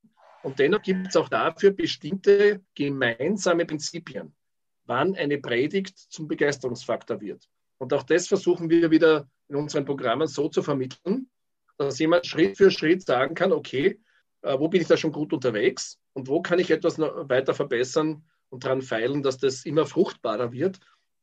[0.45, 4.37] Und dennoch gibt es auch dafür bestimmte gemeinsame Prinzipien,
[4.85, 7.49] wann eine Predigt zum Begeisterungsfaktor wird.
[7.79, 11.31] Und auch das versuchen wir wieder in unseren Programmen so zu vermitteln,
[11.79, 13.99] dass jemand Schritt für Schritt sagen kann, okay,
[14.43, 18.23] äh, wo bin ich da schon gut unterwegs und wo kann ich etwas weiter verbessern
[18.51, 20.79] und daran feilen, dass das immer fruchtbarer wird.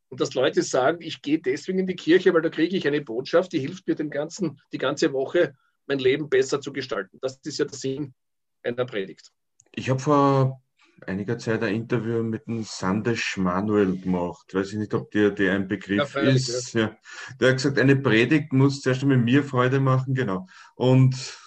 [0.09, 3.01] Und dass Leute sagen, ich gehe deswegen in die Kirche, weil da kriege ich eine
[3.01, 5.53] Botschaft, die hilft mir den ganzen, die ganze Woche
[5.85, 7.19] mein Leben besser zu gestalten.
[7.21, 8.15] Das ist ja der Sinn
[8.63, 9.31] einer Predigt.
[9.71, 10.61] Ich habe vor
[11.07, 14.53] einiger Zeit ein Interview mit dem Sandesh Manuel gemacht.
[14.53, 16.73] Weiß ich nicht, ob dir der ein Begriff ja, ist.
[16.73, 16.95] Ja.
[17.39, 20.47] Der hat gesagt, eine Predigt muss zuerst einmal mir Freude machen, genau.
[20.75, 21.39] Und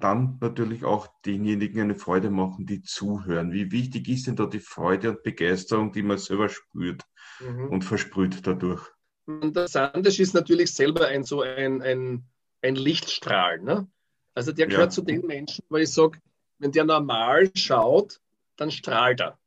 [0.00, 3.52] dann natürlich auch denjenigen eine Freude machen, die zuhören.
[3.52, 7.02] Wie wichtig ist denn da die Freude und Begeisterung, die man selber spürt
[7.40, 7.68] mhm.
[7.68, 8.82] und versprüht dadurch?
[9.26, 12.24] Und der Sandesh ist natürlich selber ein so ein, ein,
[12.62, 13.60] ein Lichtstrahl.
[13.60, 13.88] Ne?
[14.34, 14.90] Also der gehört ja.
[14.90, 16.18] zu den Menschen, wo ich sage,
[16.58, 18.20] wenn der normal schaut,
[18.56, 19.38] dann strahlt er.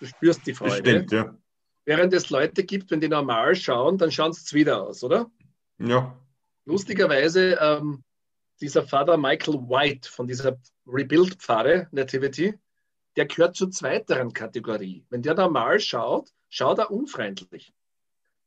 [0.00, 0.76] Du spürst die Freude.
[0.76, 1.36] Stimmt, ja.
[1.84, 5.30] Während es Leute gibt, wenn die normal schauen, dann schauen sie wieder aus, oder?
[5.78, 6.16] Ja.
[6.64, 8.04] Lustigerweise, ähm,
[8.60, 12.54] dieser Vater Michael White von dieser Rebuild-Pfarre Nativity,
[13.16, 15.04] der gehört zur zweiteren Kategorie.
[15.10, 17.72] Wenn der normal schaut, schaut er unfreundlich.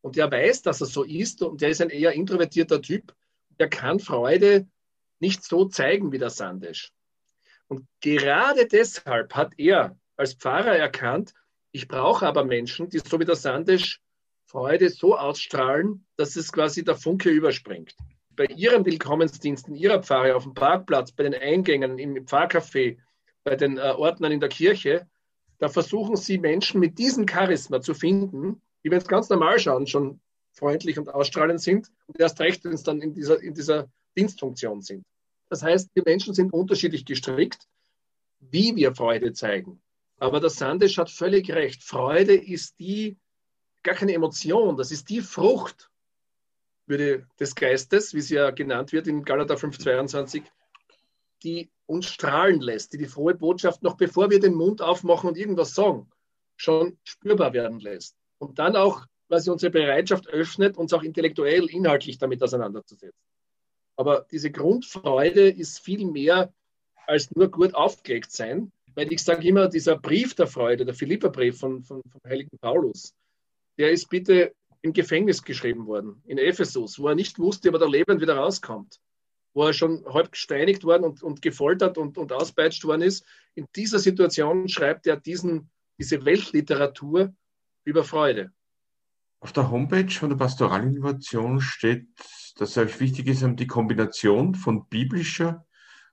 [0.01, 3.13] Und der weiß, dass er so ist und der ist ein eher introvertierter Typ.
[3.59, 4.67] Der kann Freude
[5.19, 6.93] nicht so zeigen wie der Sandesh.
[7.67, 11.33] Und gerade deshalb hat er als Pfarrer erkannt,
[11.71, 13.99] ich brauche aber Menschen, die so wie der Sandesh
[14.45, 17.95] Freude so ausstrahlen, dass es quasi der Funke überspringt.
[18.29, 22.97] Bei ihren Willkommensdiensten, ihrer Pfarre auf dem Parkplatz, bei den Eingängen, im Pfarrcafé,
[23.43, 25.07] bei den äh, Ordnern in der Kirche,
[25.57, 29.87] da versuchen sie Menschen mit diesem Charisma zu finden, die, wenn es ganz normal schauen,
[29.87, 30.21] schon
[30.53, 34.81] freundlich und ausstrahlend sind und erst recht, wenn es dann in dieser, in dieser Dienstfunktion
[34.81, 35.03] sind.
[35.49, 37.67] Das heißt, die Menschen sind unterschiedlich gestrickt,
[38.39, 39.81] wie wir Freude zeigen.
[40.17, 41.83] Aber der Sandesh hat völlig recht.
[41.83, 43.17] Freude ist die,
[43.83, 45.89] gar keine Emotion, das ist die Frucht
[46.87, 50.43] des Geistes, wie sie ja genannt wird in Galater 5,22,
[51.43, 55.37] die uns strahlen lässt, die die frohe Botschaft noch bevor wir den Mund aufmachen und
[55.37, 56.09] irgendwas sagen,
[56.55, 58.15] schon spürbar werden lässt.
[58.37, 63.19] Und dann auch, weil sie unsere Bereitschaft öffnet, uns auch intellektuell, inhaltlich damit auseinanderzusetzen.
[63.95, 66.53] Aber diese Grundfreude ist viel mehr
[67.07, 71.59] als nur gut aufgelegt sein, weil ich sage immer, dieser Brief der Freude, der Philipperbrief
[71.59, 73.13] von, von, vom heiligen Paulus,
[73.77, 77.79] der ist bitte im Gefängnis geschrieben worden, in Ephesus, wo er nicht wusste, ob er
[77.79, 78.99] da lebend wieder rauskommt,
[79.53, 83.25] wo er schon halb gesteinigt worden und, und gefoltert und, und auspeitscht worden ist.
[83.55, 87.33] In dieser Situation schreibt er diesen, diese Weltliteratur
[87.83, 88.51] über Freude.
[89.39, 92.07] Auf der Homepage von der Pastoralinnovation steht
[92.55, 95.65] dass euch wichtig ist, die Kombination von biblischer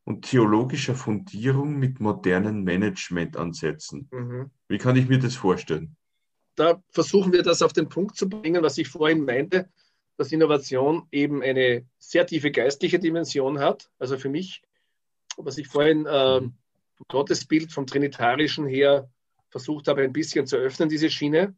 [0.04, 4.08] und theologischer Fundierung mit modernen Managementansätzen.
[4.10, 4.50] Mhm.
[4.68, 5.96] Wie kann ich mir das vorstellen?
[6.56, 9.70] Da versuchen wir das auf den Punkt zu bringen, was ich vorhin meinte,
[10.16, 13.90] dass Innovation eben eine sehr tiefe geistliche Dimension hat.
[13.98, 14.62] Also für mich,
[15.36, 19.08] was ich vorhin äh, vom Gottesbild, vom Trinitarischen her
[19.50, 21.54] versucht habe, ein bisschen zu öffnen, diese Schiene,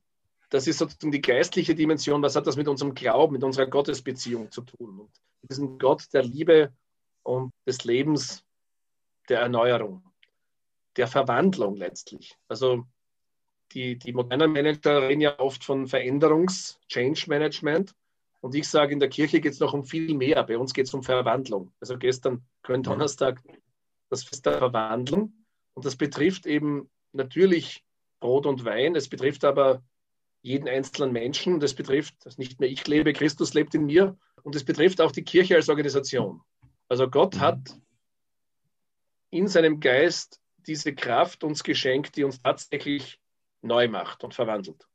[0.54, 2.22] das ist sozusagen die geistliche Dimension.
[2.22, 5.00] Was hat das mit unserem Glauben, mit unserer Gottesbeziehung zu tun?
[5.00, 5.10] Und
[5.42, 6.72] mit diesem Gott der Liebe
[7.24, 8.44] und des Lebens,
[9.28, 10.04] der Erneuerung,
[10.96, 12.36] der Verwandlung letztlich.
[12.46, 12.86] Also
[13.72, 17.92] die, die modernen Manager reden ja oft von Veränderungs-, Change Management.
[18.40, 20.44] Und ich sage, in der Kirche geht es noch um viel mehr.
[20.44, 21.72] Bei uns geht es um Verwandlung.
[21.80, 23.42] Also gestern, Donnerstag,
[24.08, 25.32] das Fest der Verwandlung.
[25.72, 27.84] Und das betrifft eben natürlich
[28.20, 28.94] Brot und Wein.
[28.94, 29.82] Es betrifft aber
[30.44, 31.58] jeden einzelnen Menschen.
[31.58, 34.16] Das betrifft, dass nicht mehr ich lebe, Christus lebt in mir.
[34.42, 36.42] Und es betrifft auch die Kirche als Organisation.
[36.86, 37.58] Also Gott hat
[39.30, 43.18] in seinem Geist diese Kraft uns geschenkt, die uns tatsächlich
[43.62, 44.86] neu macht und verwandelt.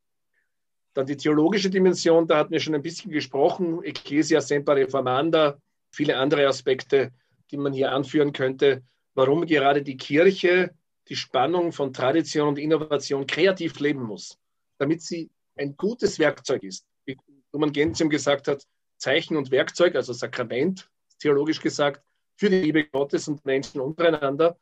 [0.94, 5.58] Dann die theologische Dimension, da hatten wir schon ein bisschen gesprochen, Ecclesia Semper Reformanda,
[5.92, 7.12] viele andere Aspekte,
[7.50, 8.84] die man hier anführen könnte,
[9.16, 10.76] warum gerade die Kirche
[11.08, 14.38] die Spannung von Tradition und Innovation kreativ leben muss,
[14.78, 16.86] damit sie ein gutes Werkzeug ist.
[17.06, 17.18] Wie
[17.54, 18.66] Roman Gentium gesagt hat,
[18.98, 22.04] Zeichen und Werkzeug, also Sakrament, theologisch gesagt,
[22.36, 24.58] für die Liebe Gottes und Menschen untereinander.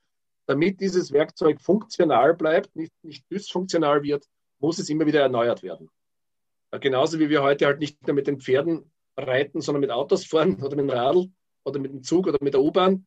[0.47, 4.25] Damit dieses Werkzeug funktional bleibt, nicht, nicht dysfunktional wird,
[4.59, 5.89] muss es immer wieder erneuert werden.
[6.71, 10.55] Genauso wie wir heute halt nicht mehr mit den Pferden reiten, sondern mit Autos fahren
[10.63, 11.29] oder mit dem Radl
[11.63, 13.05] oder mit dem Zug oder mit der U-Bahn,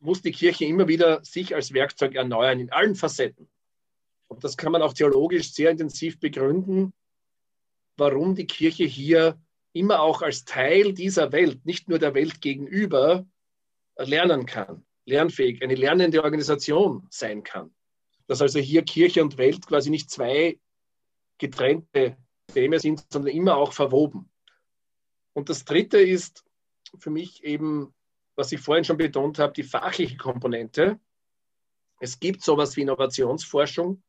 [0.00, 3.48] muss die Kirche immer wieder sich als Werkzeug erneuern in allen Facetten.
[4.28, 6.92] Und das kann man auch theologisch sehr intensiv begründen,
[7.96, 9.40] warum die Kirche hier
[9.72, 13.26] immer auch als Teil dieser Welt, nicht nur der Welt gegenüber,
[13.96, 17.74] lernen kann, lernfähig, eine lernende Organisation sein kann.
[18.26, 20.58] Dass also hier Kirche und Welt quasi nicht zwei
[21.38, 22.16] getrennte
[22.52, 24.30] Themen sind, sondern immer auch verwoben.
[25.32, 26.44] Und das Dritte ist
[26.98, 27.94] für mich eben
[28.34, 30.98] was ich vorhin schon betont habe, die fachliche Komponente.
[32.00, 34.02] Es gibt sowas wie Innovationsforschung.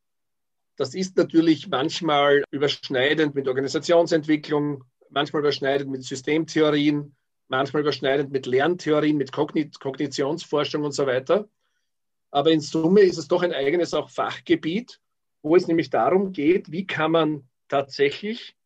[0.76, 7.14] Das ist natürlich manchmal überschneidend mit Organisationsentwicklung, manchmal überschneidend mit Systemtheorien,
[7.48, 11.48] manchmal überschneidend mit Lerntheorien, mit Kognitionsforschung und so weiter.
[12.30, 15.00] Aber in Summe ist es doch ein eigenes auch Fachgebiet,
[15.42, 18.56] wo es nämlich darum geht, wie kann man tatsächlich,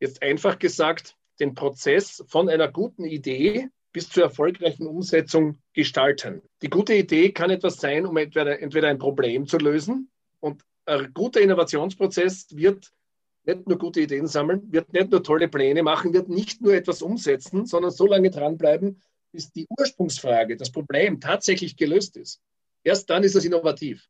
[0.00, 6.42] jetzt einfach gesagt, den Prozess von einer guten Idee bis zur erfolgreichen Umsetzung gestalten.
[6.62, 10.10] Die gute Idee kann etwas sein, um entweder, entweder ein Problem zu lösen.
[10.40, 12.92] Und ein guter Innovationsprozess wird
[13.44, 17.02] nicht nur gute Ideen sammeln, wird nicht nur tolle Pläne machen, wird nicht nur etwas
[17.02, 22.40] umsetzen, sondern so lange dranbleiben, bis die Ursprungsfrage, das Problem tatsächlich gelöst ist.
[22.82, 24.08] Erst dann ist es innovativ.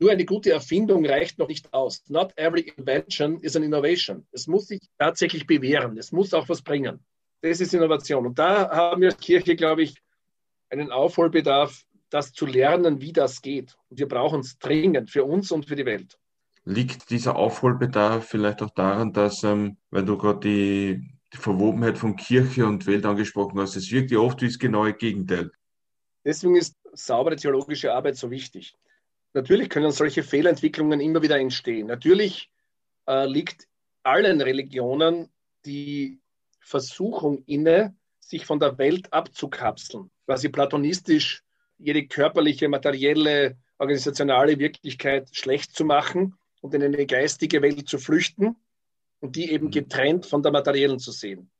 [0.00, 2.02] Nur eine gute Erfindung reicht noch nicht aus.
[2.08, 4.26] Not every invention is an innovation.
[4.32, 5.98] Es muss sich tatsächlich bewähren.
[5.98, 7.04] Es muss auch was bringen.
[7.40, 8.26] Das ist Innovation.
[8.26, 9.96] Und da haben wir als Kirche, glaube ich,
[10.70, 13.76] einen Aufholbedarf, das zu lernen, wie das geht.
[13.88, 16.18] Und wir brauchen es dringend für uns und für die Welt.
[16.64, 22.16] Liegt dieser Aufholbedarf vielleicht auch daran, dass, ähm, weil du gerade die, die Verwobenheit von
[22.16, 25.50] Kirche und Welt angesprochen hast, es wirkt ja oft wie das genaue Gegenteil.
[26.24, 28.74] Deswegen ist saubere theologische Arbeit so wichtig.
[29.32, 31.86] Natürlich können solche Fehlentwicklungen immer wieder entstehen.
[31.86, 32.50] Natürlich
[33.06, 33.66] äh, liegt
[34.02, 35.28] allen Religionen
[35.64, 36.20] die
[36.60, 41.42] Versuchung inne, sich von der Welt abzukapseln, quasi platonistisch
[41.78, 48.56] jede körperliche, materielle, organisationale Wirklichkeit schlecht zu machen und in eine geistige Welt zu flüchten
[49.20, 49.70] und die eben mhm.
[49.70, 51.50] getrennt von der materiellen zu sehen.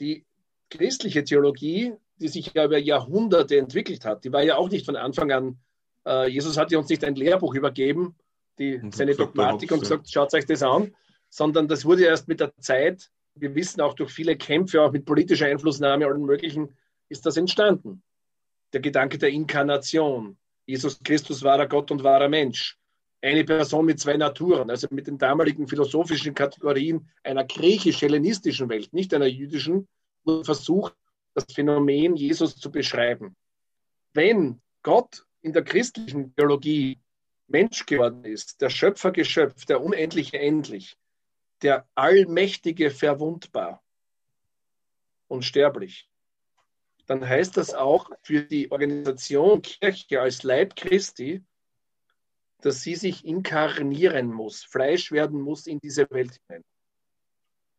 [0.00, 0.24] Die
[0.70, 4.96] christliche Theologie, die sich ja über Jahrhunderte entwickelt hat, die war ja auch nicht von
[4.96, 5.58] Anfang an,
[6.06, 8.16] äh, Jesus hat ja uns nicht ein Lehrbuch übergeben,
[8.58, 10.94] die, seine Dogmatik und gesagt, schaut euch das an,
[11.30, 15.04] sondern das wurde erst mit der Zeit wir wissen auch durch viele Kämpfe, auch mit
[15.04, 16.76] politischer Einflussnahme allen möglichen,
[17.08, 18.02] ist das entstanden.
[18.72, 20.36] Der Gedanke der Inkarnation.
[20.66, 22.78] Jesus Christus war er Gott und war er Mensch.
[23.20, 29.12] Eine Person mit zwei Naturen, also mit den damaligen philosophischen Kategorien einer griechisch-hellenistischen Welt, nicht
[29.12, 29.88] einer jüdischen,
[30.24, 30.94] wurde versucht,
[31.34, 33.34] das Phänomen Jesus zu beschreiben.
[34.12, 36.98] Wenn Gott in der christlichen Theologie
[37.48, 40.96] Mensch geworden ist, der Schöpfer Geschöpf, der Unendliche endlich,
[41.62, 43.82] der Allmächtige verwundbar
[45.28, 46.08] und sterblich,
[47.08, 51.42] dann heißt das auch für die Organisation Kirche als Leib Christi,
[52.60, 56.62] dass sie sich inkarnieren muss, Fleisch werden muss in diese Welt hinein.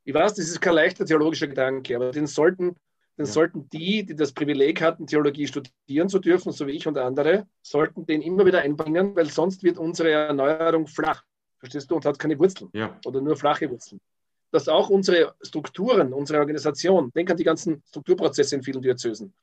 [0.04, 2.76] Ich weiß, das ist kein leichter theologischer Gedanke, aber den sollten,
[3.18, 3.32] den ja.
[3.32, 7.48] sollten die, die das Privileg hatten, Theologie studieren zu dürfen, so wie ich und andere,
[7.62, 11.24] sollten den immer wieder einbringen, weil sonst wird unsere Erneuerung flach.
[11.60, 11.96] Verstehst du?
[11.96, 12.72] Und hat keine Wurzeln.
[12.74, 13.00] Ja.
[13.06, 14.02] Oder nur flache Wurzeln.
[14.52, 19.34] Dass auch unsere Strukturen, unsere Organisation, denk an die ganzen Strukturprozesse in vielen Diözesen,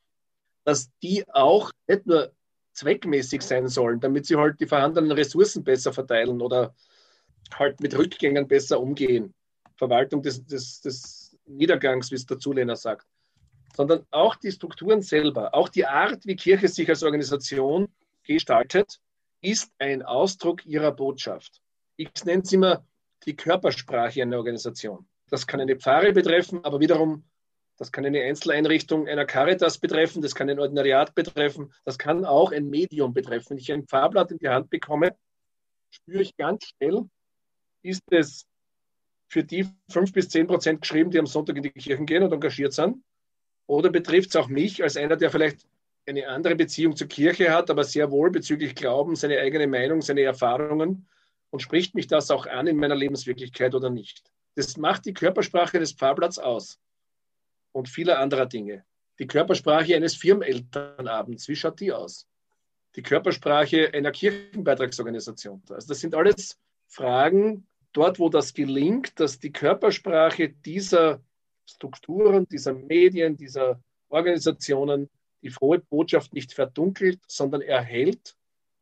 [0.65, 2.33] dass die auch nicht nur
[2.73, 6.75] zweckmäßig sein sollen, damit sie halt die vorhandenen Ressourcen besser verteilen oder
[7.55, 9.33] halt mit Rückgängen besser umgehen.
[9.77, 13.07] Verwaltung des, des, des Niedergangs, wie es der Zulehner sagt.
[13.77, 17.89] Sondern auch die Strukturen selber, auch die Art, wie Kirche sich als Organisation
[18.25, 18.99] gestaltet,
[19.41, 21.61] ist ein Ausdruck ihrer Botschaft
[21.97, 22.85] ich nenne es immer
[23.25, 25.07] die Körpersprache einer Organisation.
[25.29, 27.25] Das kann eine Pfarre betreffen, aber wiederum,
[27.77, 32.53] das kann eine Einzeleinrichtung einer Caritas betreffen, das kann ein Ordinariat betreffen, das kann auch
[32.53, 33.51] ein Medium betreffen.
[33.51, 35.17] Wenn ich ein Fahrblatt in die Hand bekomme,
[35.91, 37.05] spüre ich ganz schnell,
[37.83, 38.47] ist es
[39.29, 42.33] für die fünf bis zehn Prozent geschrieben, die am Sonntag in die Kirchen gehen und
[42.33, 43.03] engagiert sind?
[43.67, 45.67] Oder betrifft es auch mich als einer, der vielleicht
[46.07, 50.23] eine andere Beziehung zur Kirche hat, aber sehr wohl bezüglich Glauben, seine eigene Meinung, seine
[50.23, 51.09] Erfahrungen
[51.51, 54.23] und spricht mich das auch an in meiner Lebenswirklichkeit oder nicht.
[54.55, 56.79] Das macht die Körpersprache des Pfarrblatts aus
[57.73, 58.85] und vieler anderer Dinge.
[59.19, 62.27] Die Körpersprache eines Firmenelternabends, wie schaut die aus?
[62.97, 65.63] Die Körpersprache einer Kirchenbeitragsorganisation.
[65.69, 71.21] Also das sind alles Fragen, dort wo das gelingt, dass die Körpersprache dieser
[71.67, 75.11] Strukturen, dieser Medien, dieser Organisationen
[75.43, 78.37] die frohe Botschaft nicht verdunkelt, sondern erhält.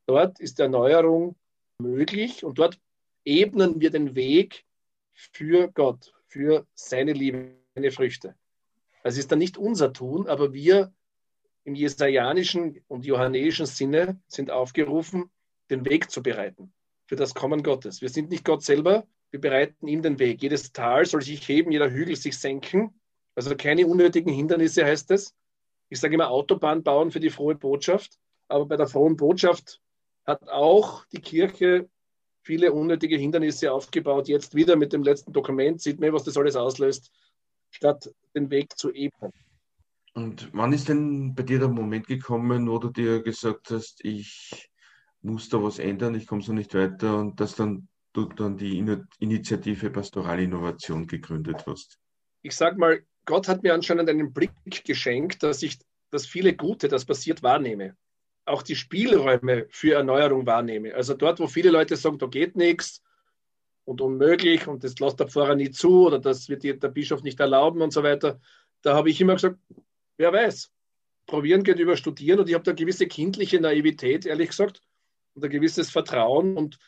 [0.06, 1.36] Dort ist Erneuerung
[1.84, 2.80] möglich und dort
[3.24, 4.64] ebnen wir den Weg
[5.12, 8.34] für Gott, für seine Liebe, seine Früchte.
[9.02, 10.92] Das ist dann nicht unser Tun, aber wir
[11.64, 15.30] im jesajanischen und johannäischen Sinne sind aufgerufen,
[15.70, 16.72] den Weg zu bereiten
[17.06, 18.00] für das Kommen Gottes.
[18.02, 20.42] Wir sind nicht Gott selber, wir bereiten ihm den Weg.
[20.42, 23.00] Jedes Tal soll sich heben, jeder Hügel sich senken.
[23.34, 25.34] Also keine unnötigen Hindernisse heißt es.
[25.88, 28.18] Ich sage immer Autobahn bauen für die frohe Botschaft.
[28.48, 29.80] Aber bei der frohen Botschaft
[30.26, 31.88] hat auch die Kirche
[32.42, 34.28] viele unnötige Hindernisse aufgebaut.
[34.28, 37.10] Jetzt wieder mit dem letzten Dokument sieht man, was das alles auslöst,
[37.70, 39.32] statt den Weg zu ebnen.
[40.14, 44.70] Und wann ist denn bei dir der Moment gekommen, wo du dir gesagt hast, ich
[45.22, 48.78] muss da was ändern, ich komme so nicht weiter und dass dann du dann die
[49.18, 51.98] Initiative Pastoralinnovation gegründet hast?
[52.42, 54.52] Ich sage mal, Gott hat mir anscheinend einen Blick
[54.84, 55.78] geschenkt, dass ich
[56.10, 57.96] das viele Gute, das passiert, wahrnehme.
[58.46, 60.94] Auch die Spielräume für Erneuerung wahrnehme.
[60.94, 63.02] Also dort, wo viele Leute sagen, da geht nichts
[63.84, 67.40] und unmöglich und das lässt der Pfarrer nie zu oder das wird der Bischof nicht
[67.40, 68.40] erlauben und so weiter,
[68.82, 69.58] da habe ich immer gesagt,
[70.16, 70.70] wer weiß,
[71.26, 74.80] probieren geht über studieren und ich habe da gewisse kindliche Naivität, ehrlich gesagt,
[75.34, 76.78] und ein gewisses Vertrauen und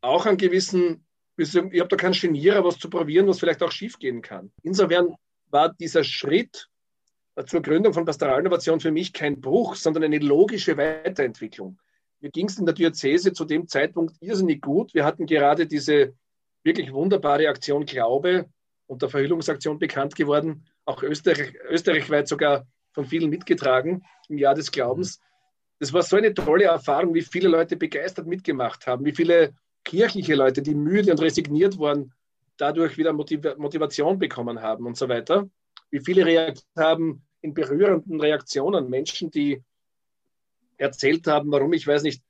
[0.00, 1.06] auch einen gewissen,
[1.36, 4.52] ich habe da keinen Genierer, was zu probieren, was vielleicht auch schiefgehen kann.
[4.62, 5.14] Insofern
[5.50, 6.68] war dieser Schritt
[7.46, 11.78] zur Gründung von Pastoralinnovation für mich kein Bruch, sondern eine logische Weiterentwicklung.
[12.20, 14.92] Mir ging es in der Diözese zu dem Zeitpunkt irrsinnig gut.
[14.94, 16.14] Wir hatten gerade diese
[16.64, 18.46] wirklich wunderbare Aktion Glaube
[18.86, 25.20] unter Verhüllungsaktion bekannt geworden, auch Österreich, österreichweit sogar von vielen mitgetragen im Jahr des Glaubens.
[25.78, 30.34] Das war so eine tolle Erfahrung, wie viele Leute begeistert mitgemacht haben, wie viele kirchliche
[30.34, 32.12] Leute, die müde und resigniert waren,
[32.56, 35.48] dadurch wieder Motiv Motivation bekommen haben und so weiter.
[35.90, 39.62] Wie viele reagiert haben in berührenden Reaktionen, Menschen, die
[40.76, 42.22] erzählt haben, warum, ich weiß nicht,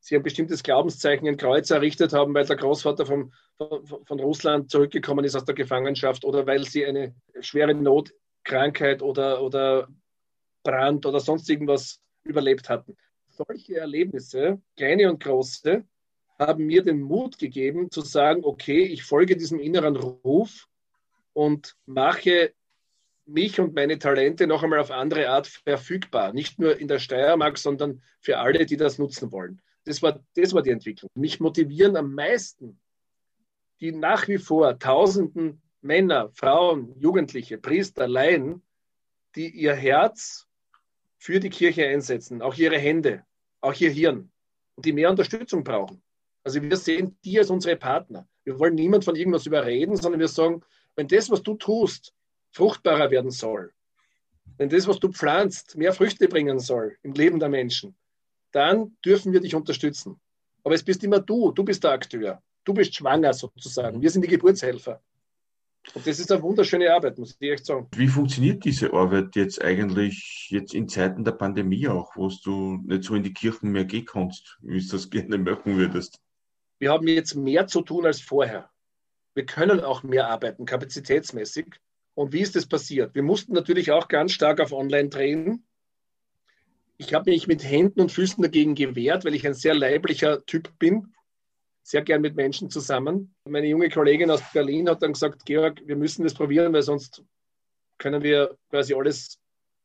[0.00, 4.70] sie ein bestimmtes Glaubenszeichen, ein Kreuz errichtet haben, weil der Großvater vom, von, von Russland
[4.70, 9.88] zurückgekommen ist aus der Gefangenschaft oder weil sie eine schwere Notkrankheit oder, oder
[10.62, 12.96] Brand oder sonst irgendwas überlebt hatten.
[13.28, 15.84] Solche Erlebnisse, kleine und große,
[16.38, 20.68] haben mir den Mut gegeben zu sagen, okay, ich folge diesem inneren Ruf
[21.32, 22.52] und mache
[23.28, 26.32] mich und meine Talente noch einmal auf andere Art verfügbar.
[26.32, 29.60] Nicht nur in der Steiermark, sondern für alle, die das nutzen wollen.
[29.84, 31.10] Das war, das war die Entwicklung.
[31.14, 32.80] Mich motivieren am meisten
[33.80, 38.62] die nach wie vor tausenden Männer, Frauen, Jugendliche, Priester, Laien,
[39.36, 40.46] die ihr Herz
[41.16, 43.24] für die Kirche einsetzen, auch ihre Hände,
[43.60, 44.30] auch ihr Hirn
[44.74, 46.02] und die mehr Unterstützung brauchen.
[46.42, 48.28] Also wir sehen die als unsere Partner.
[48.44, 50.62] Wir wollen niemand von irgendwas überreden, sondern wir sagen,
[50.96, 52.14] wenn das, was du tust,
[52.58, 53.72] fruchtbarer werden soll,
[54.56, 57.94] wenn das, was du pflanzt, mehr Früchte bringen soll im Leben der Menschen,
[58.52, 60.20] dann dürfen wir dich unterstützen.
[60.64, 64.02] Aber es bist immer du, du bist der Akteur, du bist schwanger sozusagen.
[64.02, 65.00] Wir sind die Geburtshelfer.
[65.94, 67.86] Und das ist eine wunderschöne Arbeit, muss ich echt sagen.
[67.94, 73.04] Wie funktioniert diese Arbeit jetzt eigentlich jetzt in Zeiten der Pandemie auch, wo du nicht
[73.04, 76.20] so in die Kirchen mehr gehen kannst, wie du das gerne machen würdest?
[76.78, 78.70] wir haben jetzt mehr zu tun als vorher.
[79.34, 81.66] Wir können auch mehr arbeiten, kapazitätsmäßig.
[82.18, 83.14] Und wie ist das passiert?
[83.14, 85.64] Wir mussten natürlich auch ganz stark auf Online drehen.
[86.96, 90.76] Ich habe mich mit Händen und Füßen dagegen gewehrt, weil ich ein sehr leiblicher Typ
[90.80, 91.14] bin.
[91.84, 93.36] Sehr gern mit Menschen zusammen.
[93.44, 97.22] Meine junge Kollegin aus Berlin hat dann gesagt, Georg, wir müssen das probieren, weil sonst
[97.98, 99.38] können wir quasi alles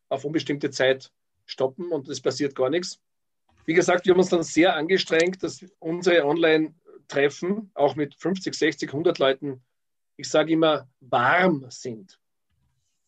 [0.10, 1.12] auf unbestimmte Zeit
[1.46, 3.00] stoppen und es passiert gar nichts.
[3.65, 6.74] Wie gesagt, wir haben uns dann sehr angestrengt, dass unsere Online
[7.08, 9.62] treffen, auch mit 50, 60, 100 Leuten,
[10.17, 12.17] ich sage immer, warm sind.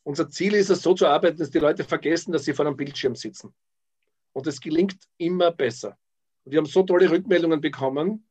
[0.05, 2.77] Unser Ziel ist es, so zu arbeiten, dass die Leute vergessen, dass sie vor einem
[2.77, 3.55] Bildschirm sitzen.
[4.33, 5.97] Und es gelingt immer besser.
[6.43, 8.27] Und wir haben so tolle Rückmeldungen bekommen,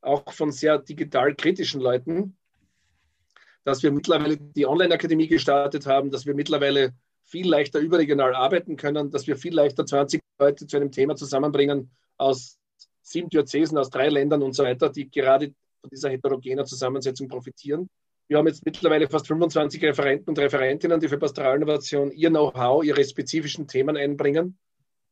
[0.00, 2.36] auch von sehr digital kritischen Leuten,
[3.62, 9.12] dass wir mittlerweile die Online-Akademie gestartet haben, dass wir mittlerweile viel leichter überregional arbeiten können,
[9.12, 12.58] dass wir viel leichter 20 Leute zu einem Thema zusammenbringen aus
[13.02, 17.88] sieben Diözesen aus drei Ländern und so weiter, die gerade von dieser heterogenen Zusammensetzung profitieren.
[18.32, 23.04] Wir haben jetzt mittlerweile fast 25 Referenten und Referentinnen, die für Pastoralinnovation ihr Know-how, ihre
[23.04, 24.56] spezifischen Themen einbringen.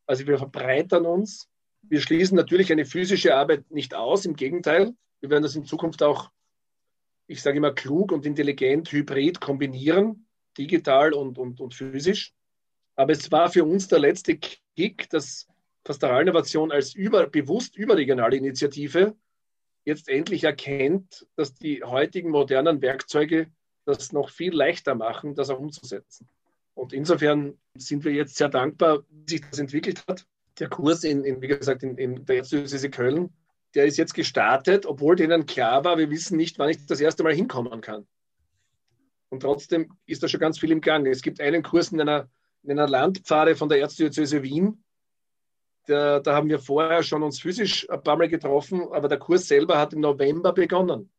[0.07, 1.47] Also wir verbreitern uns.
[1.83, 4.95] Wir schließen natürlich eine physische Arbeit nicht aus, im Gegenteil.
[5.19, 6.31] Wir werden das in Zukunft auch,
[7.27, 10.25] ich sage immer, klug und intelligent, hybrid kombinieren,
[10.57, 12.33] digital und, und, und physisch.
[12.95, 14.39] Aber es war für uns der letzte
[14.75, 15.45] Kick, dass
[15.83, 19.15] Pastoralinnovation als über, bewusst überregionale Initiative
[19.85, 23.47] jetzt endlich erkennt, dass die heutigen modernen Werkzeuge
[23.85, 26.27] das noch viel leichter machen, das auch umzusetzen.
[26.73, 30.25] Und insofern sind wir jetzt sehr dankbar, wie sich das entwickelt hat.
[30.59, 33.33] Der Kurs in, in wie gesagt, in, in der Erzdiözese Köln,
[33.75, 37.23] der ist jetzt gestartet, obwohl denen klar war, wir wissen nicht, wann ich das erste
[37.23, 38.05] Mal hinkommen kann.
[39.29, 41.07] Und trotzdem ist da schon ganz viel im Gang.
[41.07, 42.29] Es gibt einen Kurs in einer,
[42.63, 44.83] in einer Landpfade von der Erzdiözese Wien.
[45.87, 49.47] Der, da haben wir vorher schon uns physisch ein paar Mal getroffen, aber der Kurs
[49.47, 51.11] selber hat im November begonnen.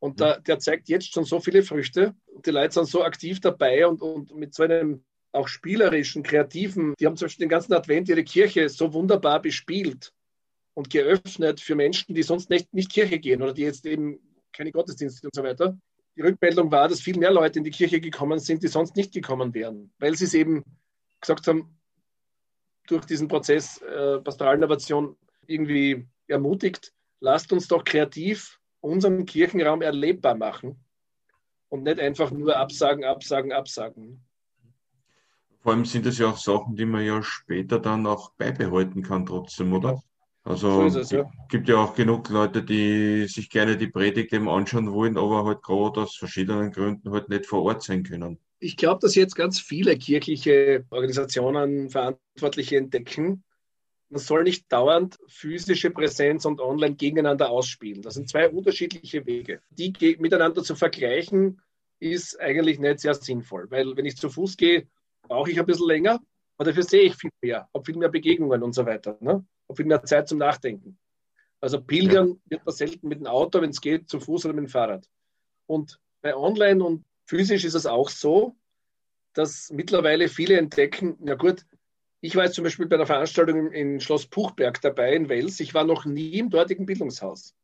[0.00, 2.14] Und da, der zeigt jetzt schon so viele Früchte.
[2.44, 7.06] Die Leute sind so aktiv dabei und, und mit so einem auch spielerischen, kreativen, die
[7.06, 10.12] haben zum Beispiel den ganzen Advent ihre Kirche so wunderbar bespielt
[10.74, 14.18] und geöffnet für Menschen, die sonst nicht, nicht Kirche gehen oder die jetzt eben
[14.52, 15.78] keine Gottesdienste und so weiter.
[16.16, 19.12] Die Rückmeldung war, dass viel mehr Leute in die Kirche gekommen sind, die sonst nicht
[19.12, 20.64] gekommen wären, weil sie es eben
[21.20, 21.77] gesagt haben,
[22.88, 25.16] durch diesen Prozess äh, Pastoralinnovation
[25.46, 30.76] irgendwie ermutigt, lasst uns doch kreativ unseren Kirchenraum erlebbar machen
[31.68, 34.24] und nicht einfach nur absagen, absagen, absagen.
[35.60, 39.26] Vor allem sind es ja auch Sachen, die man ja später dann auch beibehalten kann
[39.26, 40.00] trotzdem, oder?
[40.44, 41.30] Also so es, ja.
[41.50, 45.62] gibt ja auch genug Leute, die sich gerne die Predigt eben anschauen wollen, aber halt
[45.62, 48.38] gerade aus verschiedenen Gründen halt nicht vor Ort sein können.
[48.60, 53.44] Ich glaube, dass jetzt ganz viele kirchliche Organisationen, Verantwortliche entdecken,
[54.10, 58.02] man soll nicht dauernd physische Präsenz und online gegeneinander ausspielen.
[58.02, 59.60] Das sind zwei unterschiedliche Wege.
[59.70, 61.60] Die miteinander zu vergleichen,
[62.00, 64.86] ist eigentlich nicht sehr sinnvoll, weil wenn ich zu Fuß gehe,
[65.22, 66.20] brauche ich ein bisschen länger,
[66.56, 69.44] aber dafür sehe ich viel mehr, habe viel mehr Begegnungen und so weiter, ne?
[69.68, 70.98] habe viel mehr Zeit zum Nachdenken.
[71.60, 74.66] Also pilgern wird man selten mit dem Auto, wenn es geht, zu Fuß oder mit
[74.66, 75.06] dem Fahrrad.
[75.66, 78.56] Und bei Online und physisch ist es auch so,
[79.34, 81.64] dass mittlerweile viele entdecken, na gut,
[82.20, 85.60] ich war jetzt zum Beispiel bei der Veranstaltung in Schloss Puchberg dabei in Wels.
[85.60, 87.54] Ich war noch nie im dortigen Bildungshaus,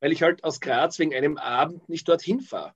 [0.00, 2.72] weil ich halt aus Graz wegen einem Abend nicht dorthin fahre.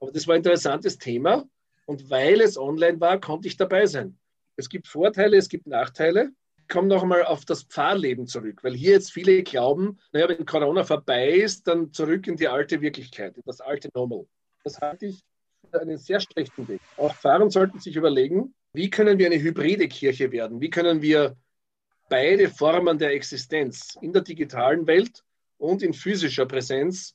[0.00, 1.44] Aber das war ein interessantes Thema
[1.84, 4.18] und weil es online war, konnte ich dabei sein.
[4.56, 6.30] Es gibt Vorteile, es gibt Nachteile.
[6.56, 10.46] Ich komme noch einmal auf das Pfarrleben zurück, weil hier jetzt viele glauben, naja, wenn
[10.46, 14.26] Corona vorbei ist, dann zurück in die alte Wirklichkeit, in das alte Normal.
[14.64, 15.22] Das halte ich
[15.72, 16.80] einen sehr schlechten Weg.
[16.96, 20.60] Auch Pfarrer sollten sich überlegen, wie können wir eine hybride Kirche werden?
[20.60, 21.36] Wie können wir
[22.08, 25.22] beide Formen der Existenz in der digitalen Welt
[25.58, 27.14] und in physischer Präsenz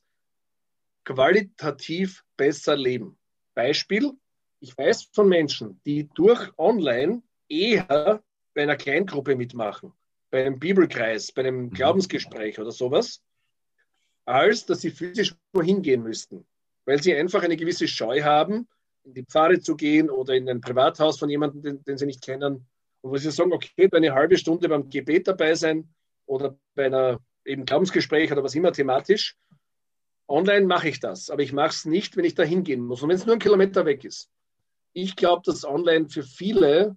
[1.04, 3.18] qualitativ besser leben?
[3.54, 4.12] Beispiel,
[4.60, 8.22] ich weiß von Menschen, die durch Online eher
[8.54, 9.92] bei einer Kleingruppe mitmachen,
[10.30, 11.70] bei einem Bibelkreis, bei einem mhm.
[11.70, 13.22] Glaubensgespräch oder sowas,
[14.24, 16.46] als dass sie physisch wohin gehen müssten,
[16.88, 18.66] weil sie einfach eine gewisse Scheu haben,
[19.04, 22.22] in die Pfarre zu gehen oder in ein Privathaus von jemandem, den, den sie nicht
[22.22, 22.66] kennen,
[23.02, 25.86] und wo sie sagen, okay, bei eine halbe Stunde beim Gebet dabei sein
[26.24, 29.36] oder bei einer eben Glaubensgespräch oder was immer thematisch.
[30.28, 33.10] Online mache ich das, aber ich mache es nicht, wenn ich da hingehen muss und
[33.10, 34.30] wenn es nur ein Kilometer weg ist.
[34.94, 36.96] Ich glaube, dass online für viele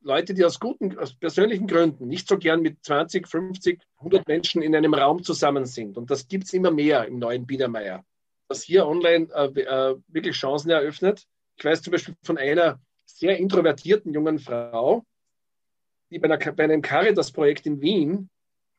[0.00, 4.62] Leute, die aus guten, aus persönlichen Gründen nicht so gern mit 20, 50, 100 Menschen
[4.62, 8.02] in einem Raum zusammen sind, und das gibt es immer mehr im neuen Biedermeier,
[8.48, 11.26] dass hier online äh, äh, wirklich Chancen eröffnet,
[11.56, 15.04] ich weiß zum Beispiel von einer sehr introvertierten jungen Frau,
[16.10, 18.28] die bei, einer, bei einem Caritas-Projekt in Wien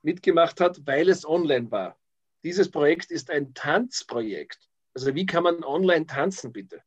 [0.04, 1.98] mitgemacht hat, weil es online war.
[2.44, 4.60] Dieses Projekt ist ein Tanzprojekt.
[4.94, 6.82] Also wie kann man online tanzen, bitte?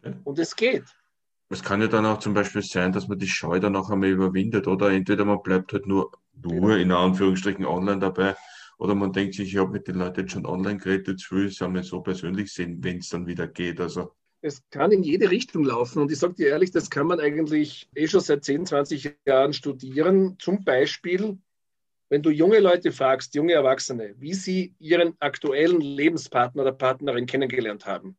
[0.00, 0.14] Okay.
[0.24, 0.84] Und es geht.
[1.48, 4.08] Es kann ja dann auch zum Beispiel sein, dass man die Scheu dann auch einmal
[4.08, 8.36] überwindet oder entweder man bleibt halt nur, nur in Anführungsstrichen online dabei
[8.82, 11.54] oder man denkt sich, ich habe mit den Leuten schon online geredet, jetzt will ich
[11.54, 13.78] es einmal so persönlich sehen, wenn es dann wieder geht.
[13.80, 16.02] Also es kann in jede Richtung laufen.
[16.02, 19.52] Und ich sage dir ehrlich, das kann man eigentlich eh schon seit 10, 20 Jahren
[19.52, 20.36] studieren.
[20.40, 21.38] Zum Beispiel,
[22.08, 27.86] wenn du junge Leute fragst, junge Erwachsene, wie sie ihren aktuellen Lebenspartner oder Partnerin kennengelernt
[27.86, 28.16] haben,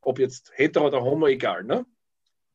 [0.00, 1.84] ob jetzt hetero oder homo, egal, ne?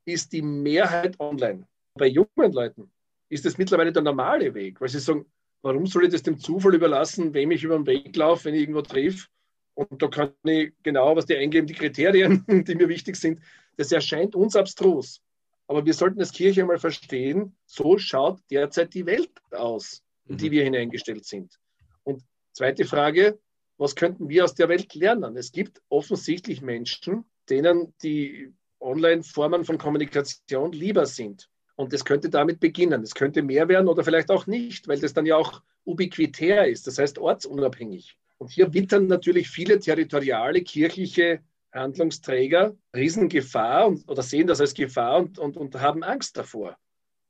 [0.05, 1.67] ist die Mehrheit online.
[1.93, 2.91] Bei jungen Leuten
[3.29, 5.27] ist das mittlerweile der normale Weg, weil sie sagen,
[5.65, 8.61] warum soll ich das dem Zufall überlassen, wem ich über den Weg laufe, wenn ich
[8.61, 9.29] irgendwo triff?
[9.73, 13.41] Und da kann ich genau, was die eingeben, die Kriterien, die mir wichtig sind.
[13.75, 15.21] Das erscheint uns abstrus.
[15.67, 20.49] Aber wir sollten als Kirche einmal verstehen, so schaut derzeit die Welt aus, in die
[20.49, 20.51] mhm.
[20.51, 21.59] wir hineingestellt sind.
[22.03, 22.21] Und
[22.53, 23.39] zweite Frage,
[23.77, 25.35] was könnten wir aus der Welt lernen?
[25.35, 31.49] Es gibt offensichtlich Menschen, denen die Online-Formen von Kommunikation lieber sind.
[31.75, 33.03] Und das könnte damit beginnen.
[33.03, 36.87] Es könnte mehr werden oder vielleicht auch nicht, weil das dann ja auch ubiquitär ist,
[36.87, 38.17] das heißt ortsunabhängig.
[38.37, 41.41] Und hier wittern natürlich viele territoriale kirchliche
[41.73, 46.77] Handlungsträger Riesengefahr und, oder sehen das als Gefahr und, und, und haben Angst davor.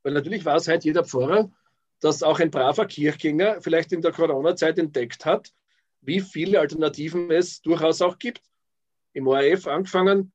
[0.03, 1.51] Weil natürlich weiß halt jeder Pfarrer,
[1.99, 5.51] dass auch ein braver Kirchgänger vielleicht in der Corona-Zeit entdeckt hat,
[6.01, 8.41] wie viele Alternativen es durchaus auch gibt.
[9.13, 10.31] Im ORF angefangen,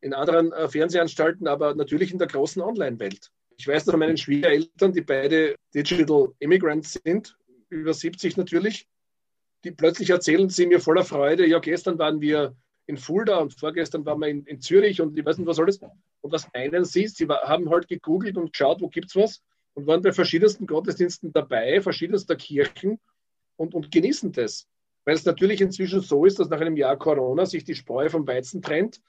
[0.00, 3.30] in anderen äh, Fernsehanstalten, aber natürlich in der großen Online-Welt.
[3.56, 7.36] Ich weiß von meinen Schwiegereltern, die beide Digital Immigrants sind,
[7.68, 8.86] über 70 natürlich,
[9.64, 14.04] die plötzlich erzählen sie mir voller Freude, ja, gestern waren wir in Fulda und vorgestern
[14.04, 15.80] waren wir in, in Zürich und ich weiß nicht, was alles.
[15.80, 17.06] Und was meinen Sie?
[17.06, 19.42] Sie haben halt gegoogelt und geschaut, wo gibt es was
[19.74, 23.00] und waren bei verschiedensten Gottesdiensten dabei, verschiedenster Kirchen
[23.56, 24.66] und, und genießen das.
[25.04, 28.26] Weil es natürlich inzwischen so ist, dass nach einem Jahr Corona sich die Spreu vom
[28.26, 29.00] Weizen trennt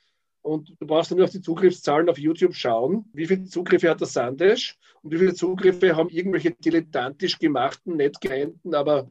[0.43, 4.07] und du brauchst nur auf die Zugriffszahlen auf YouTube schauen, wie viele Zugriffe hat der
[4.07, 9.09] Sandesh und wie viele Zugriffe haben irgendwelche dilettantisch gemachten, nett geeinten, aber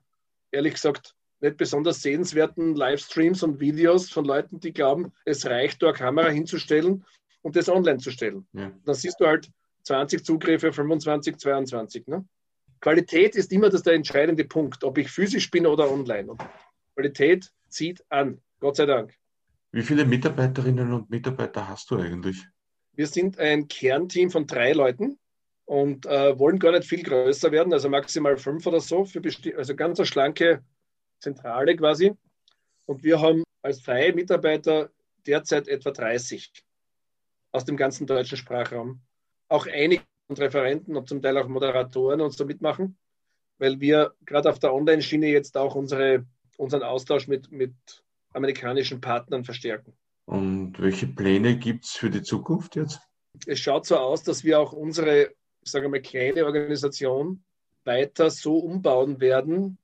[0.52, 5.88] ehrlich gesagt nicht besonders sehenswerten Livestreams und Videos von Leuten, die glauben, es reicht, da
[5.88, 7.04] eine Kamera hinzustellen
[7.40, 8.46] und das online zu stellen.
[8.52, 8.70] Ja.
[8.84, 9.50] Dann siehst du halt
[9.84, 12.06] 20 Zugriffe, 25, 22.
[12.06, 12.24] Ne?
[12.80, 16.30] Qualität ist immer das der entscheidende Punkt, ob ich physisch bin oder online.
[16.30, 16.42] Und
[16.94, 19.14] Qualität zieht an, Gott sei Dank.
[19.72, 22.46] Wie viele Mitarbeiterinnen und Mitarbeiter hast du eigentlich?
[22.92, 25.18] Wir sind ein Kernteam von drei Leuten
[25.64, 29.08] und äh, wollen gar nicht viel größer werden, also maximal fünf oder so,
[29.56, 30.62] also ganz eine schlanke
[31.20, 32.12] Zentrale quasi.
[32.84, 34.90] Und wir haben als freie Mitarbeiter
[35.26, 36.52] derzeit etwa 30
[37.52, 39.00] aus dem ganzen deutschen Sprachraum.
[39.48, 42.98] Auch einige Referenten und zum Teil auch Moderatoren uns da mitmachen,
[43.56, 46.26] weil wir gerade auf der Online-Schiene jetzt auch unsere,
[46.58, 47.72] unseren Austausch mit, mit
[48.32, 49.92] amerikanischen Partnern verstärken.
[50.24, 53.00] Und welche Pläne gibt es für die Zukunft jetzt?
[53.46, 57.42] Es schaut so aus, dass wir auch unsere, ich sage mal, kleine Organisation
[57.84, 59.78] weiter so umbauen werden,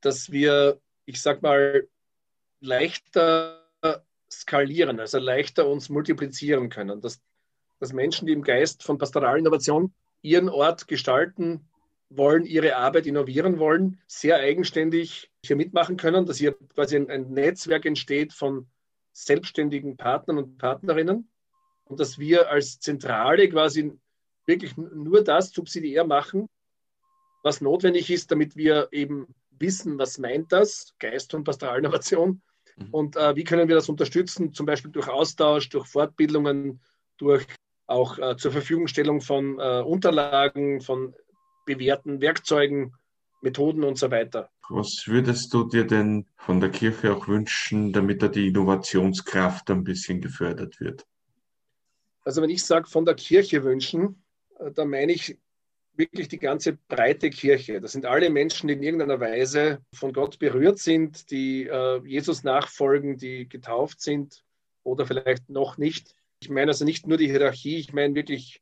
[0.00, 1.88] dass wir, ich sage mal,
[2.60, 3.62] leichter
[4.30, 7.00] skalieren, also leichter uns multiplizieren können.
[7.00, 7.20] Dass,
[7.78, 11.68] dass Menschen, die im Geist von Pastoralinnovation ihren Ort gestalten
[12.08, 17.30] wollen, ihre Arbeit innovieren wollen, sehr eigenständig hier mitmachen können, dass hier quasi ein, ein
[17.32, 18.68] Netzwerk entsteht von
[19.12, 21.28] selbstständigen Partnern und Partnerinnen
[21.84, 23.92] und dass wir als Zentrale quasi
[24.44, 26.48] wirklich nur das subsidiär machen,
[27.42, 32.42] was notwendig ist, damit wir eben wissen, was meint das, Geist und Pastoralinnovation,
[32.76, 32.88] mhm.
[32.90, 36.80] und äh, wie können wir das unterstützen, zum Beispiel durch Austausch, durch Fortbildungen,
[37.16, 37.46] durch
[37.86, 41.14] auch äh, zur Verfügungstellung von äh, Unterlagen, von
[41.66, 42.94] bewährten Werkzeugen,
[43.42, 44.50] Methoden und so weiter.
[44.68, 49.84] Was würdest du dir denn von der Kirche auch wünschen, damit da die Innovationskraft ein
[49.84, 51.06] bisschen gefördert wird?
[52.24, 54.24] Also wenn ich sage von der Kirche wünschen,
[54.58, 55.38] äh, dann meine ich
[55.94, 57.80] wirklich die ganze breite Kirche.
[57.80, 62.42] Das sind alle Menschen, die in irgendeiner Weise von Gott berührt sind, die äh, Jesus
[62.42, 64.44] nachfolgen, die getauft sind
[64.82, 66.14] oder vielleicht noch nicht.
[66.40, 68.60] Ich meine also nicht nur die Hierarchie, ich meine wirklich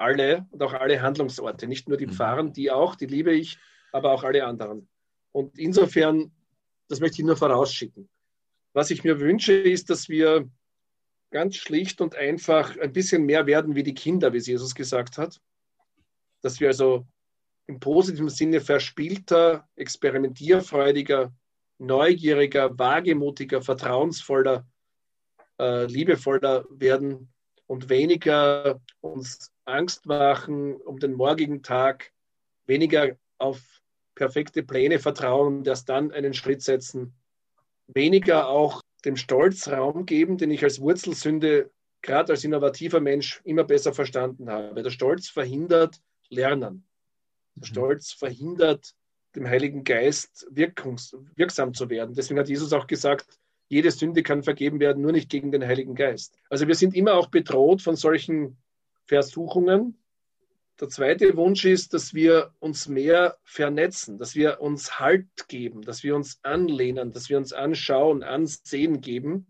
[0.00, 2.12] alle und auch alle Handlungsorte, nicht nur die mhm.
[2.12, 3.58] Pfarren, die auch, die liebe ich,
[3.92, 4.88] aber auch alle anderen.
[5.32, 6.32] Und insofern,
[6.88, 8.08] das möchte ich nur vorausschicken.
[8.72, 10.48] Was ich mir wünsche, ist, dass wir
[11.30, 15.18] ganz schlicht und einfach ein bisschen mehr werden wie die Kinder, wie es Jesus gesagt
[15.18, 15.40] hat.
[16.42, 17.06] Dass wir also
[17.66, 21.32] im positiven Sinne verspielter, experimentierfreudiger,
[21.78, 24.66] neugieriger, wagemutiger, vertrauensvoller,
[25.58, 27.32] äh, liebevoller werden
[27.70, 32.10] und weniger uns Angst machen um den morgigen Tag,
[32.66, 33.60] weniger auf
[34.16, 37.14] perfekte Pläne vertrauen und erst dann einen Schritt setzen,
[37.86, 41.70] weniger auch dem Stolz Raum geben, den ich als Wurzelsünde
[42.02, 44.82] gerade als innovativer Mensch immer besser verstanden habe.
[44.82, 46.88] Der Stolz verhindert Lernen.
[47.54, 47.72] Der mhm.
[47.72, 48.96] Stolz verhindert
[49.36, 52.16] dem Heiligen Geist wirkungs wirksam zu werden.
[52.16, 53.38] Deswegen hat Jesus auch gesagt,
[53.70, 56.36] jede Sünde kann vergeben werden, nur nicht gegen den Heiligen Geist.
[56.50, 58.58] Also wir sind immer auch bedroht von solchen
[59.06, 59.96] Versuchungen.
[60.80, 66.02] Der zweite Wunsch ist, dass wir uns mehr vernetzen, dass wir uns Halt geben, dass
[66.02, 69.46] wir uns anlehnen, dass wir uns anschauen, ansehen geben,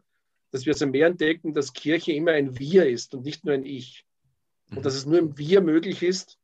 [0.51, 3.64] dass wir also mehr entdecken, dass Kirche immer ein Wir ist und nicht nur ein
[3.64, 4.05] Ich.
[4.71, 4.83] Und mhm.
[4.83, 6.39] dass es nur im Wir möglich ist,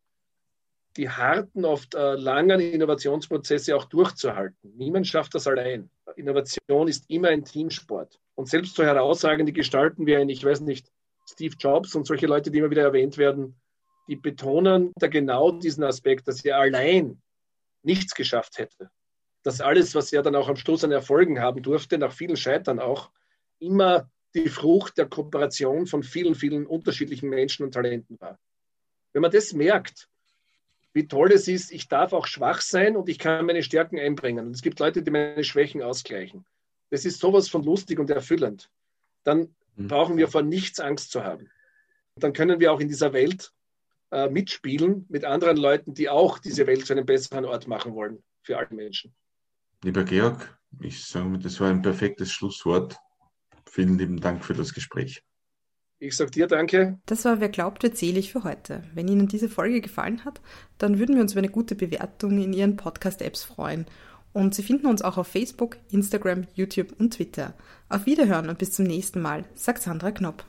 [0.97, 4.73] die harten, oft äh, langen Innovationsprozesse auch durchzuhalten.
[4.77, 5.91] Niemand schafft das allein.
[6.17, 8.19] Innovation ist immer ein Teamsport.
[8.35, 10.91] Und selbst so herausragende Gestalten wie ein, ich weiß nicht,
[11.29, 13.57] Steve Jobs und solche Leute, die immer wieder erwähnt werden,
[14.09, 17.21] die betonen da genau diesen Aspekt, dass er allein
[17.83, 18.91] nichts geschafft hätte.
[19.43, 22.79] Dass alles, was er dann auch am Schluss an Erfolgen haben durfte, nach vielen Scheitern
[22.79, 23.11] auch,
[23.59, 28.39] immer die Frucht der Kooperation von vielen, vielen unterschiedlichen Menschen und Talenten war.
[29.13, 30.09] Wenn man das merkt,
[30.97, 34.47] wie toll es ist, ich darf auch schwach sein und ich kann meine Stärken einbringen.
[34.47, 36.47] Und es gibt Leute, die meine Schwächen ausgleichen.
[36.89, 38.71] Das ist sowas von lustig und erfüllend.
[39.23, 39.89] Dann mhm.
[39.89, 41.51] brauchen wir vor nichts Angst zu haben.
[42.15, 43.53] Dann können wir auch in dieser Welt
[44.11, 48.23] äh, mitspielen mit anderen Leuten, die auch diese Welt zu einem besseren Ort machen wollen
[48.41, 49.15] für alle Menschen.
[49.85, 52.97] Lieber Georg, ich sage, das war ein perfektes Schlusswort.
[53.69, 55.23] Vielen lieben Dank für das Gespräch.
[55.99, 56.99] Ich sage dir danke.
[57.07, 58.83] Das war Wer glaubt, wird selig für heute.
[58.95, 60.41] Wenn Ihnen diese Folge gefallen hat,
[60.77, 63.87] dann würden wir uns über eine gute Bewertung in Ihren Podcast-Apps freuen.
[64.35, 67.55] Und Sie finden uns auch auf Facebook, Instagram, YouTube und Twitter.
[67.89, 70.45] Auf Wiederhören und bis zum nächsten Mal, sagt Sandra Knopp.